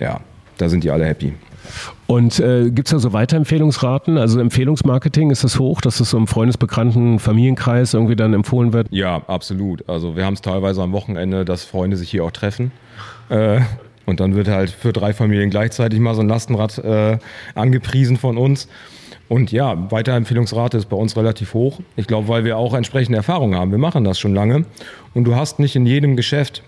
Ja, 0.00 0.20
da 0.56 0.68
sind 0.68 0.84
die 0.84 0.90
alle 0.90 1.04
happy. 1.04 1.34
Und 2.06 2.40
äh, 2.40 2.70
gibt 2.70 2.88
es 2.88 2.92
da 2.92 2.98
so 2.98 3.12
Weiterempfehlungsraten? 3.12 4.18
Also 4.18 4.40
Empfehlungsmarketing, 4.40 5.30
ist 5.30 5.44
das 5.44 5.58
hoch, 5.58 5.80
dass 5.80 6.00
es 6.00 6.10
so 6.10 6.16
im 6.16 6.26
Freundesbekannten 6.26 7.18
Familienkreis 7.18 7.94
irgendwie 7.94 8.16
dann 8.16 8.34
empfohlen 8.34 8.72
wird? 8.72 8.88
Ja, 8.90 9.22
absolut. 9.26 9.88
Also 9.88 10.16
wir 10.16 10.24
haben 10.24 10.34
es 10.34 10.42
teilweise 10.42 10.82
am 10.82 10.92
Wochenende, 10.92 11.44
dass 11.44 11.64
Freunde 11.64 11.96
sich 11.96 12.10
hier 12.10 12.24
auch 12.24 12.30
treffen. 12.30 12.72
Äh, 13.28 13.60
und 14.06 14.20
dann 14.20 14.34
wird 14.34 14.48
halt 14.48 14.70
für 14.70 14.92
drei 14.92 15.12
Familien 15.12 15.50
gleichzeitig 15.50 16.00
mal 16.00 16.14
so 16.14 16.22
ein 16.22 16.28
Lastenrad 16.28 16.78
äh, 16.78 17.18
angepriesen 17.54 18.16
von 18.16 18.38
uns. 18.38 18.68
Und 19.28 19.52
ja, 19.52 19.90
Weiterempfehlungsrate 19.90 20.78
ist 20.78 20.86
bei 20.86 20.96
uns 20.96 21.16
relativ 21.16 21.52
hoch. 21.52 21.80
Ich 21.96 22.06
glaube, 22.06 22.28
weil 22.28 22.44
wir 22.44 22.56
auch 22.56 22.72
entsprechende 22.72 23.18
Erfahrungen 23.18 23.58
haben. 23.58 23.70
Wir 23.70 23.78
machen 23.78 24.04
das 24.04 24.18
schon 24.18 24.34
lange. 24.34 24.64
Und 25.12 25.24
du 25.24 25.36
hast 25.36 25.58
nicht 25.58 25.76
in 25.76 25.84
jedem 25.84 26.16
Geschäft 26.16 26.62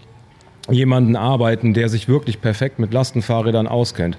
jemanden 0.70 1.16
arbeiten, 1.16 1.72
der 1.72 1.88
sich 1.88 2.08
wirklich 2.08 2.40
perfekt 2.40 2.78
mit 2.78 2.92
Lastenfahrrädern 2.92 3.66
auskennt. 3.66 4.18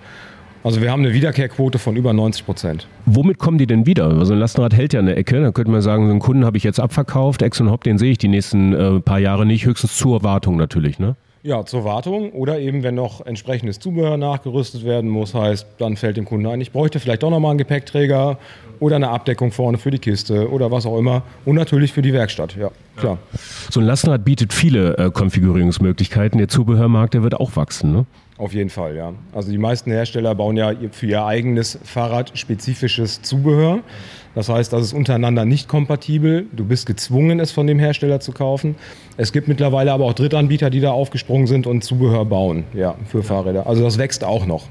Also 0.64 0.80
wir 0.80 0.92
haben 0.92 1.04
eine 1.04 1.14
Wiederkehrquote 1.14 1.80
von 1.80 1.96
über 1.96 2.14
90 2.14 2.46
Prozent. 2.46 2.88
Womit 3.06 3.40
kommen 3.40 3.58
die 3.58 3.66
denn 3.66 3.88
wieder? 3.88 4.06
Also 4.06 4.34
ein 4.34 4.40
Lastenrad 4.40 4.76
hält 4.76 4.94
ja 4.94 5.00
eine 5.00 5.16
Ecke. 5.16 5.42
Da 5.42 5.52
könnte 5.52 5.72
man 5.72 5.82
sagen, 5.82 6.06
so 6.06 6.12
einen 6.12 6.20
Kunden 6.20 6.46
habe 6.46 6.58
ich 6.58 6.64
jetzt 6.64 6.80
abverkauft, 6.80 7.42
Ex 7.42 7.60
und 7.62 7.72
Hop, 7.72 7.84
den 7.84 7.98
sehe 7.98 8.12
ich 8.12 8.20
die 8.20 8.28
nächsten 8.28 8.74
äh, 8.74 9.00
paar 9.00 9.20
Jahre 9.20 9.46
nicht, 9.46 9.66
höchstens 9.66 9.98
zur 9.98 10.24
Wartung 10.24 10.58
natürlich, 10.58 11.00
ne? 11.00 11.16
Ja, 11.44 11.66
zur 11.66 11.84
Wartung 11.84 12.34
oder 12.34 12.60
eben, 12.60 12.84
wenn 12.84 12.94
noch 12.94 13.26
entsprechendes 13.26 13.80
Zubehör 13.80 14.16
nachgerüstet 14.16 14.86
werden 14.86 15.10
muss, 15.10 15.34
heißt, 15.34 15.66
dann 15.80 15.98
fällt 15.98 16.18
dem 16.18 16.26
Kunden 16.26 16.46
ein, 16.46 16.62
ich 16.62 16.72
bräuchte 16.72 17.00
vielleicht 17.00 17.24
doch 17.24 17.32
nochmal 17.32 17.50
einen 17.50 17.58
Gepäckträger 17.58 18.38
oder 18.80 18.98
eine 18.98 19.10
Abdeckung 19.10 19.52
vorne 19.52 19.80
für 19.80 19.90
die 19.90 19.98
Kiste 19.98 20.52
oder 20.52 20.70
was 20.70 20.86
auch 20.86 21.00
immer 21.00 21.24
und 21.44 21.56
natürlich 21.56 21.94
für 21.94 22.04
die 22.04 22.14
Werkstatt, 22.14 22.56
ja, 22.56 22.70
klar. 22.96 23.18
So 23.72 23.80
ein 23.80 23.88
Lastenrad 23.88 24.24
bietet 24.24 24.54
viele 24.54 24.96
äh, 25.00 25.10
Konfigurierungsmöglichkeiten. 25.10 26.38
Der 26.38 26.48
Zubehörmarkt, 26.48 27.16
der 27.16 27.24
wird 27.24 27.34
auch 27.34 27.56
wachsen, 27.56 27.92
ne? 27.92 28.06
Auf 28.42 28.54
jeden 28.54 28.72
Fall, 28.72 28.96
ja. 28.96 29.14
Also 29.34 29.52
die 29.52 29.60
meisten 29.60 29.92
Hersteller 29.92 30.34
bauen 30.34 30.58
ja 30.58 30.74
für 30.90 31.06
ihr 31.06 31.24
eigenes 31.24 31.78
Fahrrad 31.84 32.32
spezifisches 32.34 33.22
Zubehör. 33.22 33.82
Das 34.34 34.50
heißt, 34.50 34.74
das 34.74 34.82
ist 34.82 34.94
untereinander 34.94 35.46
nicht 35.46 35.68
kompatibel. 35.68 36.48
Du 36.52 36.66
bist 36.66 36.88
gezwungen, 36.88 37.40
es 37.40 37.52
von 37.52 37.68
dem 37.68 37.78
Hersteller 37.78 38.20
zu 38.20 38.32
kaufen. 38.32 38.74
Es 39.16 39.32
gibt 39.32 39.48
mittlerweile 39.48 39.92
aber 39.92 40.06
auch 40.06 40.14
Drittanbieter, 40.14 40.72
die 40.72 40.80
da 40.80 40.90
aufgesprungen 40.90 41.46
sind 41.46 41.68
und 41.68 41.84
Zubehör 41.84 42.26
bauen, 42.26 42.64
ja, 42.74 42.96
für 43.08 43.22
Fahrräder. 43.22 43.68
Also 43.68 43.84
das 43.84 44.00
wächst 44.00 44.24
auch 44.24 44.48
noch. 44.48 44.66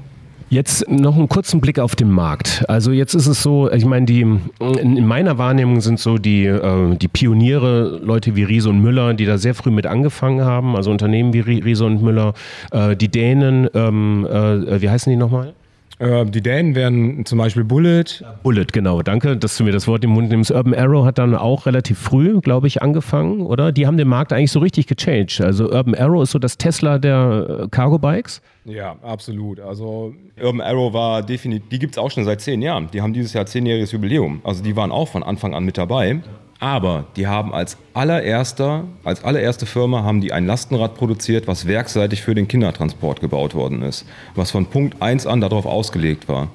Jetzt 0.51 0.89
noch 0.89 1.15
einen 1.15 1.29
kurzen 1.29 1.61
Blick 1.61 1.79
auf 1.79 1.95
den 1.95 2.11
Markt. 2.11 2.65
Also 2.67 2.91
jetzt 2.91 3.13
ist 3.13 3.25
es 3.25 3.41
so, 3.41 3.71
ich 3.71 3.85
meine, 3.85 4.05
die 4.05 4.19
in 4.19 5.07
meiner 5.07 5.37
Wahrnehmung 5.37 5.79
sind 5.79 5.97
so 5.97 6.17
die, 6.17 6.45
äh, 6.45 6.97
die 6.97 7.07
Pioniere, 7.07 8.01
Leute 8.03 8.35
wie 8.35 8.43
Riese 8.43 8.69
und 8.69 8.81
Müller, 8.81 9.13
die 9.13 9.25
da 9.25 9.37
sehr 9.37 9.55
früh 9.55 9.71
mit 9.71 9.87
angefangen 9.87 10.43
haben, 10.43 10.75
also 10.75 10.91
Unternehmen 10.91 11.31
wie 11.31 11.39
Riese 11.39 11.85
und 11.85 12.03
Müller, 12.03 12.33
äh, 12.71 12.97
die 12.97 13.07
Dänen, 13.07 13.69
ähm, 13.73 14.27
äh, 14.29 14.81
wie 14.81 14.89
heißen 14.89 15.09
die 15.09 15.15
nochmal? 15.15 15.53
Äh, 16.01 16.25
die 16.25 16.41
Dänen 16.41 16.73
wären 16.73 17.25
zum 17.25 17.37
Beispiel 17.37 17.63
Bullet. 17.63 18.05
Bullet, 18.41 18.65
genau. 18.73 19.03
Danke, 19.03 19.37
dass 19.37 19.55
du 19.57 19.63
mir 19.63 19.71
das 19.71 19.87
Wort 19.87 20.03
im 20.03 20.09
Mund 20.09 20.29
nimmst. 20.29 20.49
Urban 20.49 20.73
Arrow 20.73 21.05
hat 21.05 21.19
dann 21.19 21.35
auch 21.35 21.67
relativ 21.67 21.99
früh, 21.99 22.41
glaube 22.41 22.65
ich, 22.65 22.81
angefangen, 22.81 23.41
oder? 23.41 23.71
Die 23.71 23.85
haben 23.85 23.97
den 23.97 24.07
Markt 24.07 24.33
eigentlich 24.33 24.51
so 24.51 24.59
richtig 24.59 24.87
gechanged. 24.87 25.41
Also 25.41 25.71
Urban 25.71 25.93
Arrow 25.93 26.23
ist 26.23 26.31
so 26.31 26.39
das 26.39 26.57
Tesla 26.57 26.97
der 26.97 27.61
äh, 27.65 27.67
Cargo 27.69 27.99
Bikes. 27.99 28.41
Ja, 28.65 28.95
absolut. 29.03 29.59
Also 29.59 30.15
Urban 30.41 30.61
Arrow 30.61 30.91
war 30.91 31.21
definitiv, 31.21 31.69
die 31.69 31.77
gibt 31.77 31.93
es 31.93 31.97
auch 31.99 32.09
schon 32.09 32.23
seit 32.23 32.41
zehn 32.41 32.63
Jahren. 32.63 32.89
Die 32.91 33.01
haben 33.01 33.13
dieses 33.13 33.33
Jahr 33.33 33.45
zehnjähriges 33.45 33.91
Jubiläum. 33.91 34.41
Also 34.43 34.63
die 34.63 34.75
waren 34.75 34.91
auch 34.91 35.07
von 35.07 35.21
Anfang 35.21 35.53
an 35.53 35.63
mit 35.63 35.77
dabei. 35.77 36.21
Aber 36.61 37.05
die 37.15 37.25
haben 37.25 37.55
als 37.55 37.75
allererster, 37.95 38.83
als 39.03 39.23
allererste 39.23 39.65
Firma 39.65 40.03
haben 40.03 40.21
die 40.21 40.31
ein 40.31 40.45
Lastenrad 40.45 40.93
produziert, 40.93 41.47
was 41.47 41.65
werkseitig 41.65 42.21
für 42.21 42.35
den 42.35 42.47
Kindertransport 42.47 43.19
gebaut 43.19 43.55
worden 43.55 43.81
ist, 43.81 44.05
was 44.35 44.51
von 44.51 44.67
Punkt 44.67 45.01
1 45.01 45.25
an 45.25 45.41
darauf 45.41 45.65
ausgelegt 45.65 46.29
war. 46.29 46.49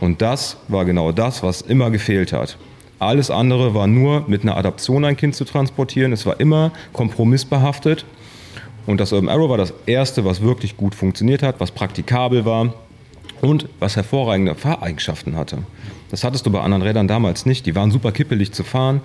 Und 0.00 0.22
das 0.22 0.56
war 0.66 0.84
genau 0.84 1.12
das, 1.12 1.44
was 1.44 1.62
immer 1.62 1.92
gefehlt 1.92 2.32
hat. 2.32 2.58
Alles 2.98 3.30
andere 3.30 3.74
war 3.74 3.86
nur 3.86 4.24
mit 4.26 4.42
einer 4.42 4.56
Adaption 4.56 5.04
ein 5.04 5.16
Kind 5.16 5.36
zu 5.36 5.44
transportieren. 5.44 6.12
Es 6.12 6.26
war 6.26 6.40
immer 6.40 6.72
kompromissbehaftet. 6.92 8.04
Und 8.86 8.98
das 8.98 9.12
Urban 9.12 9.28
Arrow 9.28 9.48
war 9.50 9.58
das 9.58 9.72
erste, 9.86 10.24
was 10.24 10.42
wirklich 10.42 10.76
gut 10.76 10.96
funktioniert 10.96 11.44
hat, 11.44 11.60
was 11.60 11.70
praktikabel 11.70 12.44
war 12.44 12.74
und 13.40 13.68
was 13.78 13.94
hervorragende 13.94 14.56
Fahreigenschaften 14.56 15.36
hatte. 15.36 15.58
Das 16.10 16.24
hattest 16.24 16.44
du 16.44 16.50
bei 16.50 16.60
anderen 16.60 16.82
Rädern 16.82 17.06
damals 17.06 17.46
nicht. 17.46 17.66
Die 17.66 17.74
waren 17.74 17.92
super 17.92 18.10
kippelig 18.10 18.52
zu 18.52 18.64
fahren. 18.64 19.00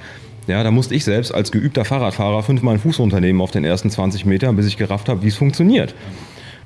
Ja, 0.49 0.63
da 0.63 0.71
musste 0.71 0.95
ich 0.95 1.03
selbst 1.03 1.31
als 1.31 1.51
geübter 1.51 1.85
Fahrradfahrer 1.85 2.41
fünfmal 2.41 2.73
einen 2.73 2.81
Fuß 2.81 2.97
runternehmen 2.97 3.39
auf 3.39 3.51
den 3.51 3.63
ersten 3.63 3.91
20 3.91 4.25
Metern, 4.25 4.55
bis 4.55 4.65
ich 4.65 4.77
gerafft 4.77 5.07
habe, 5.07 5.21
wie 5.21 5.27
es 5.27 5.35
funktioniert. 5.35 5.93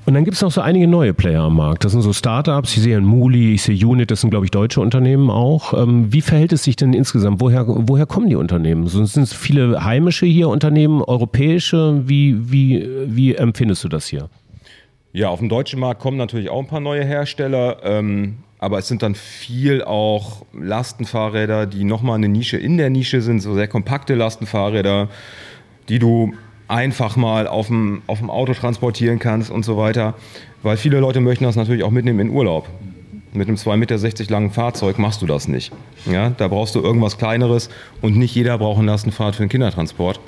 Und 0.06 0.14
dann 0.14 0.24
gibt 0.24 0.36
es 0.36 0.42
noch 0.42 0.50
so 0.50 0.62
einige 0.62 0.86
neue 0.86 1.12
Player 1.12 1.42
am 1.42 1.56
Markt. 1.56 1.84
Das 1.84 1.92
sind 1.92 2.00
so 2.00 2.14
Startups, 2.14 2.74
ich 2.76 2.82
sehe 2.82 2.96
ein 2.96 3.04
Muli, 3.04 3.54
ich 3.54 3.62
sehe 3.62 3.86
Unit, 3.86 4.10
das 4.10 4.22
sind, 4.22 4.30
glaube 4.30 4.46
ich, 4.46 4.50
deutsche 4.50 4.80
Unternehmen 4.80 5.28
auch. 5.28 5.74
Ähm, 5.74 6.10
wie 6.10 6.22
verhält 6.22 6.54
es 6.54 6.64
sich 6.64 6.76
denn 6.76 6.94
insgesamt? 6.94 7.42
Woher, 7.42 7.66
woher 7.66 8.06
kommen 8.06 8.30
die 8.30 8.36
Unternehmen? 8.36 8.86
Sind 8.86 9.16
es 9.16 9.34
viele 9.34 9.84
heimische 9.84 10.24
hier 10.24 10.48
Unternehmen, 10.48 11.02
europäische? 11.02 12.02
Wie, 12.06 12.50
wie, 12.50 12.88
wie 13.06 13.34
empfindest 13.34 13.84
du 13.84 13.88
das 13.88 14.06
hier? 14.06 14.30
Ja, 15.14 15.28
auf 15.28 15.38
dem 15.38 15.48
deutschen 15.48 15.78
Markt 15.78 16.00
kommen 16.00 16.16
natürlich 16.16 16.50
auch 16.50 16.58
ein 16.58 16.66
paar 16.66 16.80
neue 16.80 17.04
Hersteller, 17.04 17.76
ähm, 17.84 18.38
aber 18.58 18.80
es 18.80 18.88
sind 18.88 19.00
dann 19.00 19.14
viel 19.14 19.84
auch 19.84 20.44
Lastenfahrräder, 20.52 21.66
die 21.66 21.84
nochmal 21.84 22.16
eine 22.16 22.28
Nische 22.28 22.56
in 22.56 22.78
der 22.78 22.90
Nische 22.90 23.20
sind, 23.20 23.38
so 23.38 23.54
sehr 23.54 23.68
kompakte 23.68 24.16
Lastenfahrräder, 24.16 25.08
die 25.88 26.00
du 26.00 26.34
einfach 26.66 27.14
mal 27.14 27.46
auf 27.46 27.68
dem, 27.68 28.02
auf 28.08 28.18
dem 28.18 28.28
Auto 28.28 28.54
transportieren 28.54 29.20
kannst 29.20 29.52
und 29.52 29.64
so 29.64 29.76
weiter. 29.76 30.14
Weil 30.64 30.76
viele 30.76 30.98
Leute 30.98 31.20
möchten 31.20 31.44
das 31.44 31.54
natürlich 31.54 31.84
auch 31.84 31.92
mitnehmen 31.92 32.18
in 32.18 32.30
Urlaub. 32.30 32.68
Mit 33.34 33.46
einem 33.46 33.56
2,60 33.56 33.76
Meter 33.76 34.32
langen 34.32 34.50
Fahrzeug 34.50 34.98
machst 34.98 35.22
du 35.22 35.26
das 35.26 35.46
nicht. 35.46 35.72
Ja, 36.06 36.30
da 36.30 36.48
brauchst 36.48 36.74
du 36.74 36.80
irgendwas 36.80 37.18
Kleineres 37.18 37.70
und 38.02 38.16
nicht 38.16 38.34
jeder 38.34 38.58
braucht 38.58 38.80
ein 38.80 38.86
Lastenfahrrad 38.86 39.36
für 39.36 39.44
den 39.44 39.48
Kindertransport. 39.48 40.18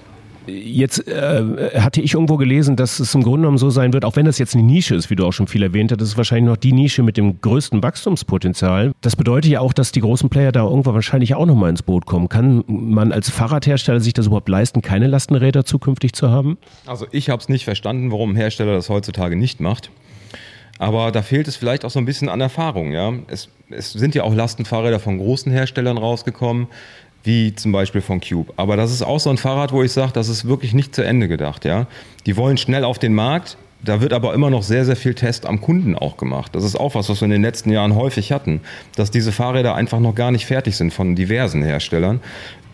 Jetzt 0.46 1.06
äh, 1.08 1.80
hatte 1.80 2.00
ich 2.00 2.14
irgendwo 2.14 2.36
gelesen, 2.36 2.76
dass 2.76 3.00
es 3.00 3.14
im 3.14 3.22
Grunde 3.22 3.42
genommen 3.42 3.58
so 3.58 3.70
sein 3.70 3.92
wird, 3.92 4.04
auch 4.04 4.16
wenn 4.16 4.26
das 4.26 4.38
jetzt 4.38 4.54
eine 4.54 4.62
Nische 4.62 4.94
ist, 4.94 5.10
wie 5.10 5.16
du 5.16 5.26
auch 5.26 5.32
schon 5.32 5.46
viel 5.46 5.62
erwähnt 5.62 5.90
hast, 5.90 6.00
das 6.00 6.10
ist 6.10 6.16
wahrscheinlich 6.16 6.48
noch 6.48 6.56
die 6.56 6.72
Nische 6.72 7.02
mit 7.02 7.16
dem 7.16 7.40
größten 7.40 7.82
Wachstumspotenzial. 7.82 8.92
Das 9.00 9.16
bedeutet 9.16 9.50
ja 9.50 9.60
auch, 9.60 9.72
dass 9.72 9.92
die 9.92 10.00
großen 10.00 10.28
Player 10.28 10.52
da 10.52 10.64
irgendwann 10.64 10.94
wahrscheinlich 10.94 11.34
auch 11.34 11.46
nochmal 11.46 11.70
ins 11.70 11.82
Boot 11.82 12.06
kommen. 12.06 12.28
Kann 12.28 12.64
man 12.66 13.12
als 13.12 13.30
Fahrradhersteller 13.30 14.00
sich 14.00 14.12
das 14.12 14.26
überhaupt 14.26 14.48
leisten, 14.48 14.82
keine 14.82 15.06
Lastenräder 15.06 15.64
zukünftig 15.64 16.12
zu 16.12 16.30
haben? 16.30 16.58
Also 16.86 17.06
ich 17.10 17.30
habe 17.30 17.40
es 17.40 17.48
nicht 17.48 17.64
verstanden, 17.64 18.12
warum 18.12 18.30
ein 18.30 18.36
Hersteller 18.36 18.74
das 18.74 18.88
heutzutage 18.88 19.36
nicht 19.36 19.60
macht. 19.60 19.90
Aber 20.78 21.10
da 21.10 21.22
fehlt 21.22 21.48
es 21.48 21.56
vielleicht 21.56 21.84
auch 21.84 21.90
so 21.90 21.98
ein 21.98 22.04
bisschen 22.04 22.28
an 22.28 22.40
Erfahrung. 22.40 22.92
Ja? 22.92 23.12
Es, 23.28 23.48
es 23.70 23.92
sind 23.92 24.14
ja 24.14 24.24
auch 24.24 24.34
Lastenfahrräder 24.34 25.00
von 25.00 25.18
großen 25.18 25.50
Herstellern 25.50 25.96
rausgekommen 25.96 26.68
wie 27.26 27.54
zum 27.54 27.72
Beispiel 27.72 28.00
von 28.00 28.20
Cube. 28.20 28.52
Aber 28.56 28.76
das 28.76 28.92
ist 28.92 29.02
auch 29.02 29.20
so 29.20 29.30
ein 29.30 29.36
Fahrrad, 29.36 29.72
wo 29.72 29.82
ich 29.82 29.92
sage, 29.92 30.12
das 30.12 30.28
ist 30.28 30.46
wirklich 30.46 30.74
nicht 30.74 30.94
zu 30.94 31.02
Ende 31.02 31.28
gedacht. 31.28 31.64
Ja? 31.64 31.86
Die 32.24 32.36
wollen 32.36 32.56
schnell 32.56 32.84
auf 32.84 32.98
den 32.98 33.14
Markt, 33.14 33.56
da 33.84 34.00
wird 34.00 34.12
aber 34.12 34.34
immer 34.34 34.50
noch 34.50 34.62
sehr, 34.62 34.84
sehr 34.84 34.96
viel 34.96 35.14
Test 35.14 35.46
am 35.46 35.60
Kunden 35.60 35.94
auch 35.94 36.16
gemacht. 36.16 36.54
Das 36.54 36.64
ist 36.64 36.76
auch 36.76 36.94
was, 36.94 37.08
was 37.08 37.20
wir 37.20 37.26
in 37.26 37.30
den 37.30 37.42
letzten 37.42 37.70
Jahren 37.70 37.94
häufig 37.94 38.32
hatten, 38.32 38.60
dass 38.96 39.10
diese 39.10 39.32
Fahrräder 39.32 39.74
einfach 39.74 40.00
noch 40.00 40.14
gar 40.14 40.30
nicht 40.30 40.46
fertig 40.46 40.76
sind 40.76 40.92
von 40.92 41.14
diversen 41.14 41.62
Herstellern. 41.62 42.20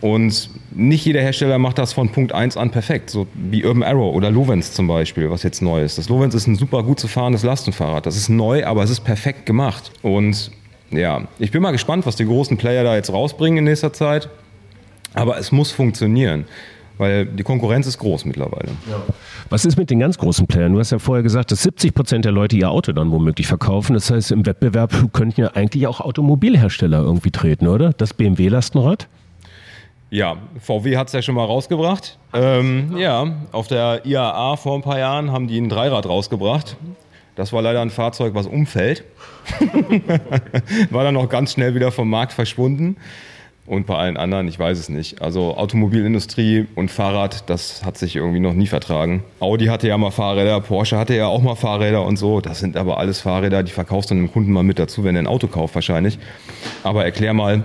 Und 0.00 0.50
nicht 0.72 1.04
jeder 1.04 1.20
Hersteller 1.20 1.58
macht 1.58 1.78
das 1.78 1.92
von 1.92 2.10
Punkt 2.10 2.32
1 2.32 2.56
an 2.56 2.70
perfekt, 2.70 3.10
so 3.10 3.28
wie 3.34 3.64
Urban 3.64 3.84
Arrow 3.84 4.14
oder 4.14 4.30
Lovens 4.30 4.72
zum 4.72 4.88
Beispiel, 4.88 5.30
was 5.30 5.44
jetzt 5.44 5.62
neu 5.62 5.82
ist. 5.82 5.96
Das 5.96 6.08
Lovens 6.08 6.34
ist 6.34 6.48
ein 6.48 6.56
super 6.56 6.82
gut 6.82 6.98
zu 6.98 7.06
fahrendes 7.06 7.44
Lastenfahrrad. 7.44 8.04
Das 8.04 8.16
ist 8.16 8.28
neu, 8.28 8.64
aber 8.64 8.82
es 8.82 8.90
ist 8.90 9.00
perfekt 9.00 9.46
gemacht. 9.46 9.92
Und 10.02 10.50
ja, 10.90 11.22
ich 11.38 11.52
bin 11.52 11.62
mal 11.62 11.70
gespannt, 11.70 12.04
was 12.04 12.16
die 12.16 12.26
großen 12.26 12.56
Player 12.56 12.82
da 12.82 12.96
jetzt 12.96 13.12
rausbringen 13.12 13.58
in 13.58 13.64
nächster 13.64 13.92
Zeit. 13.92 14.28
Aber 15.14 15.38
es 15.38 15.52
muss 15.52 15.72
funktionieren, 15.72 16.44
weil 16.98 17.26
die 17.26 17.42
Konkurrenz 17.42 17.86
ist 17.86 17.98
groß 17.98 18.24
mittlerweile. 18.24 18.70
Ja. 18.90 19.02
Was 19.50 19.64
ist 19.64 19.76
mit 19.76 19.90
den 19.90 20.00
ganz 20.00 20.18
großen 20.18 20.46
Playern? 20.46 20.72
Du 20.72 20.78
hast 20.78 20.92
ja 20.92 20.98
vorher 20.98 21.22
gesagt, 21.22 21.50
dass 21.50 21.62
70 21.62 21.94
Prozent 21.94 22.24
der 22.24 22.32
Leute 22.32 22.56
ihr 22.56 22.70
Auto 22.70 22.92
dann 22.92 23.10
womöglich 23.10 23.46
verkaufen. 23.46 23.94
Das 23.94 24.10
heißt, 24.10 24.32
im 24.32 24.46
Wettbewerb 24.46 24.92
könnten 25.12 25.40
ja 25.40 25.48
eigentlich 25.48 25.86
auch 25.86 26.00
Automobilhersteller 26.00 27.00
irgendwie 27.00 27.30
treten, 27.30 27.66
oder? 27.66 27.92
Das 27.92 28.14
BMW-Lastenrad? 28.14 29.08
Ja, 30.10 30.36
VW 30.60 30.98
hat 30.98 31.06
es 31.06 31.14
ja 31.14 31.22
schon 31.22 31.34
mal 31.34 31.46
rausgebracht. 31.46 32.18
Ähm, 32.34 32.98
ja, 32.98 33.34
auf 33.50 33.66
der 33.66 34.04
IAA 34.04 34.56
vor 34.56 34.74
ein 34.74 34.82
paar 34.82 34.98
Jahren 34.98 35.32
haben 35.32 35.48
die 35.48 35.58
ein 35.58 35.70
Dreirad 35.70 36.06
rausgebracht. 36.06 36.76
Das 37.34 37.52
war 37.54 37.62
leider 37.62 37.80
ein 37.80 37.88
Fahrzeug, 37.88 38.34
was 38.34 38.46
umfällt. 38.46 39.04
war 40.90 41.04
dann 41.04 41.16
auch 41.16 41.30
ganz 41.30 41.52
schnell 41.52 41.74
wieder 41.74 41.90
vom 41.92 42.10
Markt 42.10 42.34
verschwunden. 42.34 42.96
Und 43.72 43.86
bei 43.86 43.96
allen 43.96 44.18
anderen, 44.18 44.48
ich 44.48 44.58
weiß 44.58 44.78
es 44.78 44.90
nicht. 44.90 45.22
Also 45.22 45.56
Automobilindustrie 45.56 46.66
und 46.74 46.90
Fahrrad, 46.90 47.48
das 47.48 47.82
hat 47.86 47.96
sich 47.96 48.16
irgendwie 48.16 48.38
noch 48.38 48.52
nie 48.52 48.66
vertragen. 48.66 49.24
Audi 49.40 49.64
hatte 49.64 49.88
ja 49.88 49.96
mal 49.96 50.10
Fahrräder, 50.10 50.60
Porsche 50.60 50.98
hatte 50.98 51.14
ja 51.14 51.28
auch 51.28 51.40
mal 51.40 51.54
Fahrräder 51.54 52.04
und 52.04 52.18
so. 52.18 52.42
Das 52.42 52.60
sind 52.60 52.76
aber 52.76 52.98
alles 52.98 53.22
Fahrräder, 53.22 53.62
die 53.62 53.72
verkaufst 53.72 54.10
du 54.10 54.14
dem 54.14 54.30
Kunden 54.30 54.52
mal 54.52 54.62
mit 54.62 54.78
dazu, 54.78 55.04
wenn 55.04 55.16
er 55.16 55.22
ein 55.22 55.26
Auto 55.26 55.46
kauft 55.46 55.74
wahrscheinlich. 55.74 56.18
Aber 56.82 57.06
erklär 57.06 57.32
mal, 57.32 57.64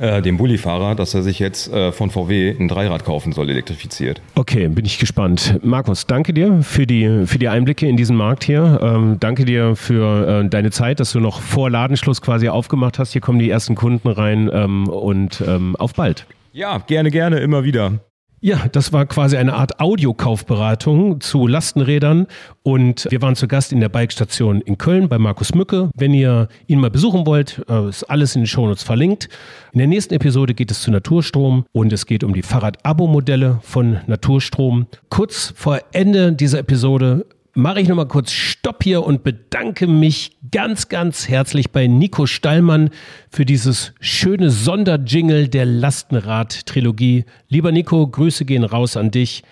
äh, 0.00 0.22
dem 0.22 0.36
Bullifahrer, 0.36 0.94
dass 0.94 1.14
er 1.14 1.22
sich 1.22 1.38
jetzt 1.38 1.72
äh, 1.72 1.92
von 1.92 2.10
VW 2.10 2.54
ein 2.58 2.68
Dreirad 2.68 3.04
kaufen 3.04 3.32
soll, 3.32 3.50
elektrifiziert. 3.50 4.20
Okay, 4.34 4.68
bin 4.68 4.84
ich 4.84 4.98
gespannt. 4.98 5.58
Markus, 5.62 6.06
danke 6.06 6.32
dir 6.32 6.62
für 6.62 6.86
die, 6.86 7.26
für 7.26 7.38
die 7.38 7.48
Einblicke 7.48 7.86
in 7.86 7.96
diesen 7.96 8.16
Markt 8.16 8.44
hier. 8.44 8.80
Ähm, 8.82 9.16
danke 9.20 9.44
dir 9.44 9.76
für 9.76 10.42
äh, 10.44 10.48
deine 10.48 10.70
Zeit, 10.70 11.00
dass 11.00 11.12
du 11.12 11.20
noch 11.20 11.40
vor 11.40 11.70
Ladenschluss 11.70 12.22
quasi 12.22 12.48
aufgemacht 12.48 12.98
hast. 12.98 13.12
Hier 13.12 13.20
kommen 13.20 13.38
die 13.38 13.50
ersten 13.50 13.74
Kunden 13.74 14.08
rein 14.08 14.50
ähm, 14.52 14.88
und 14.88 15.42
ähm, 15.46 15.76
auf 15.76 15.94
bald. 15.94 16.26
Ja, 16.52 16.78
gerne, 16.78 17.10
gerne, 17.10 17.38
immer 17.40 17.64
wieder. 17.64 18.00
Ja, 18.44 18.66
das 18.72 18.92
war 18.92 19.06
quasi 19.06 19.36
eine 19.36 19.54
Art 19.54 19.78
Audiokaufberatung 19.78 21.20
zu 21.20 21.46
Lastenrädern 21.46 22.26
und 22.64 23.06
wir 23.08 23.22
waren 23.22 23.36
zu 23.36 23.46
Gast 23.46 23.72
in 23.72 23.78
der 23.78 23.88
Bikestation 23.88 24.60
in 24.62 24.78
Köln 24.78 25.08
bei 25.08 25.16
Markus 25.16 25.54
Mücke. 25.54 25.90
Wenn 25.94 26.12
ihr 26.12 26.48
ihn 26.66 26.80
mal 26.80 26.90
besuchen 26.90 27.24
wollt, 27.24 27.62
äh, 27.68 27.88
ist 27.88 28.02
alles 28.02 28.34
in 28.34 28.42
den 28.42 28.48
Shownotes 28.48 28.82
verlinkt. 28.82 29.28
In 29.72 29.78
der 29.78 29.86
nächsten 29.86 30.14
Episode 30.14 30.54
geht 30.54 30.72
es 30.72 30.82
zu 30.82 30.90
Naturstrom 30.90 31.66
und 31.70 31.92
es 31.92 32.04
geht 32.04 32.24
um 32.24 32.34
die 32.34 32.42
Fahrrad-Abo-Modelle 32.42 33.60
von 33.62 34.00
Naturstrom. 34.08 34.88
Kurz 35.08 35.54
vor 35.54 35.78
Ende 35.92 36.32
dieser 36.32 36.58
Episode 36.58 37.26
mache 37.54 37.80
ich 37.80 37.88
nochmal 37.88 38.08
kurz 38.08 38.32
Stopp 38.32 38.82
hier 38.82 39.04
und 39.04 39.22
bedanke 39.22 39.86
mich 39.86 40.38
ganz, 40.50 40.88
ganz 40.88 41.28
herzlich 41.28 41.70
bei 41.70 41.86
Nico 41.86 42.26
Stallmann 42.26 42.90
für 43.30 43.44
dieses 43.44 43.92
schöne 44.00 44.50
Sonderjingle 44.50 45.48
der 45.48 45.66
Lastenrad-Trilogie. 45.66 47.24
Lieber 47.48 47.72
Nico, 47.72 48.06
Grüße 48.06 48.44
gehen 48.44 48.64
raus 48.64 48.96
an 48.96 49.10
dich. 49.10 49.42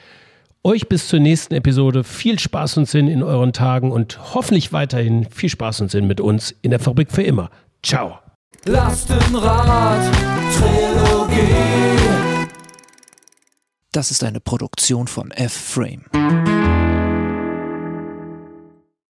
Euch 0.63 0.89
bis 0.89 1.09
zur 1.09 1.21
nächsten 1.21 1.55
Episode 1.55 2.05
viel 2.05 2.39
Spaß 2.39 2.79
und 2.79 2.89
Sinn 2.89 3.09
in 3.09 3.23
euren 3.23 3.53
Tagen 3.53 3.93
und 3.93 4.35
hoffentlich 4.35 4.73
weiterhin 4.73 5.27
viel 5.31 5.49
Spaß 5.49 5.81
und 5.81 5.91
Sinn 5.91 6.07
mit 6.07 6.21
uns 6.21 6.55
in 6.63 6.71
der 6.71 6.81
Fabrik 6.81 7.11
für 7.11 7.23
immer. 7.23 7.51
Ciao. 7.83 8.19
Lastenrad 8.67 10.13
Trilogie. 10.55 12.47
Das 13.93 14.11
ist 14.11 14.23
eine 14.23 14.41
Produktion 14.41 15.07
von 15.07 15.31
F-Frame. 15.31 16.05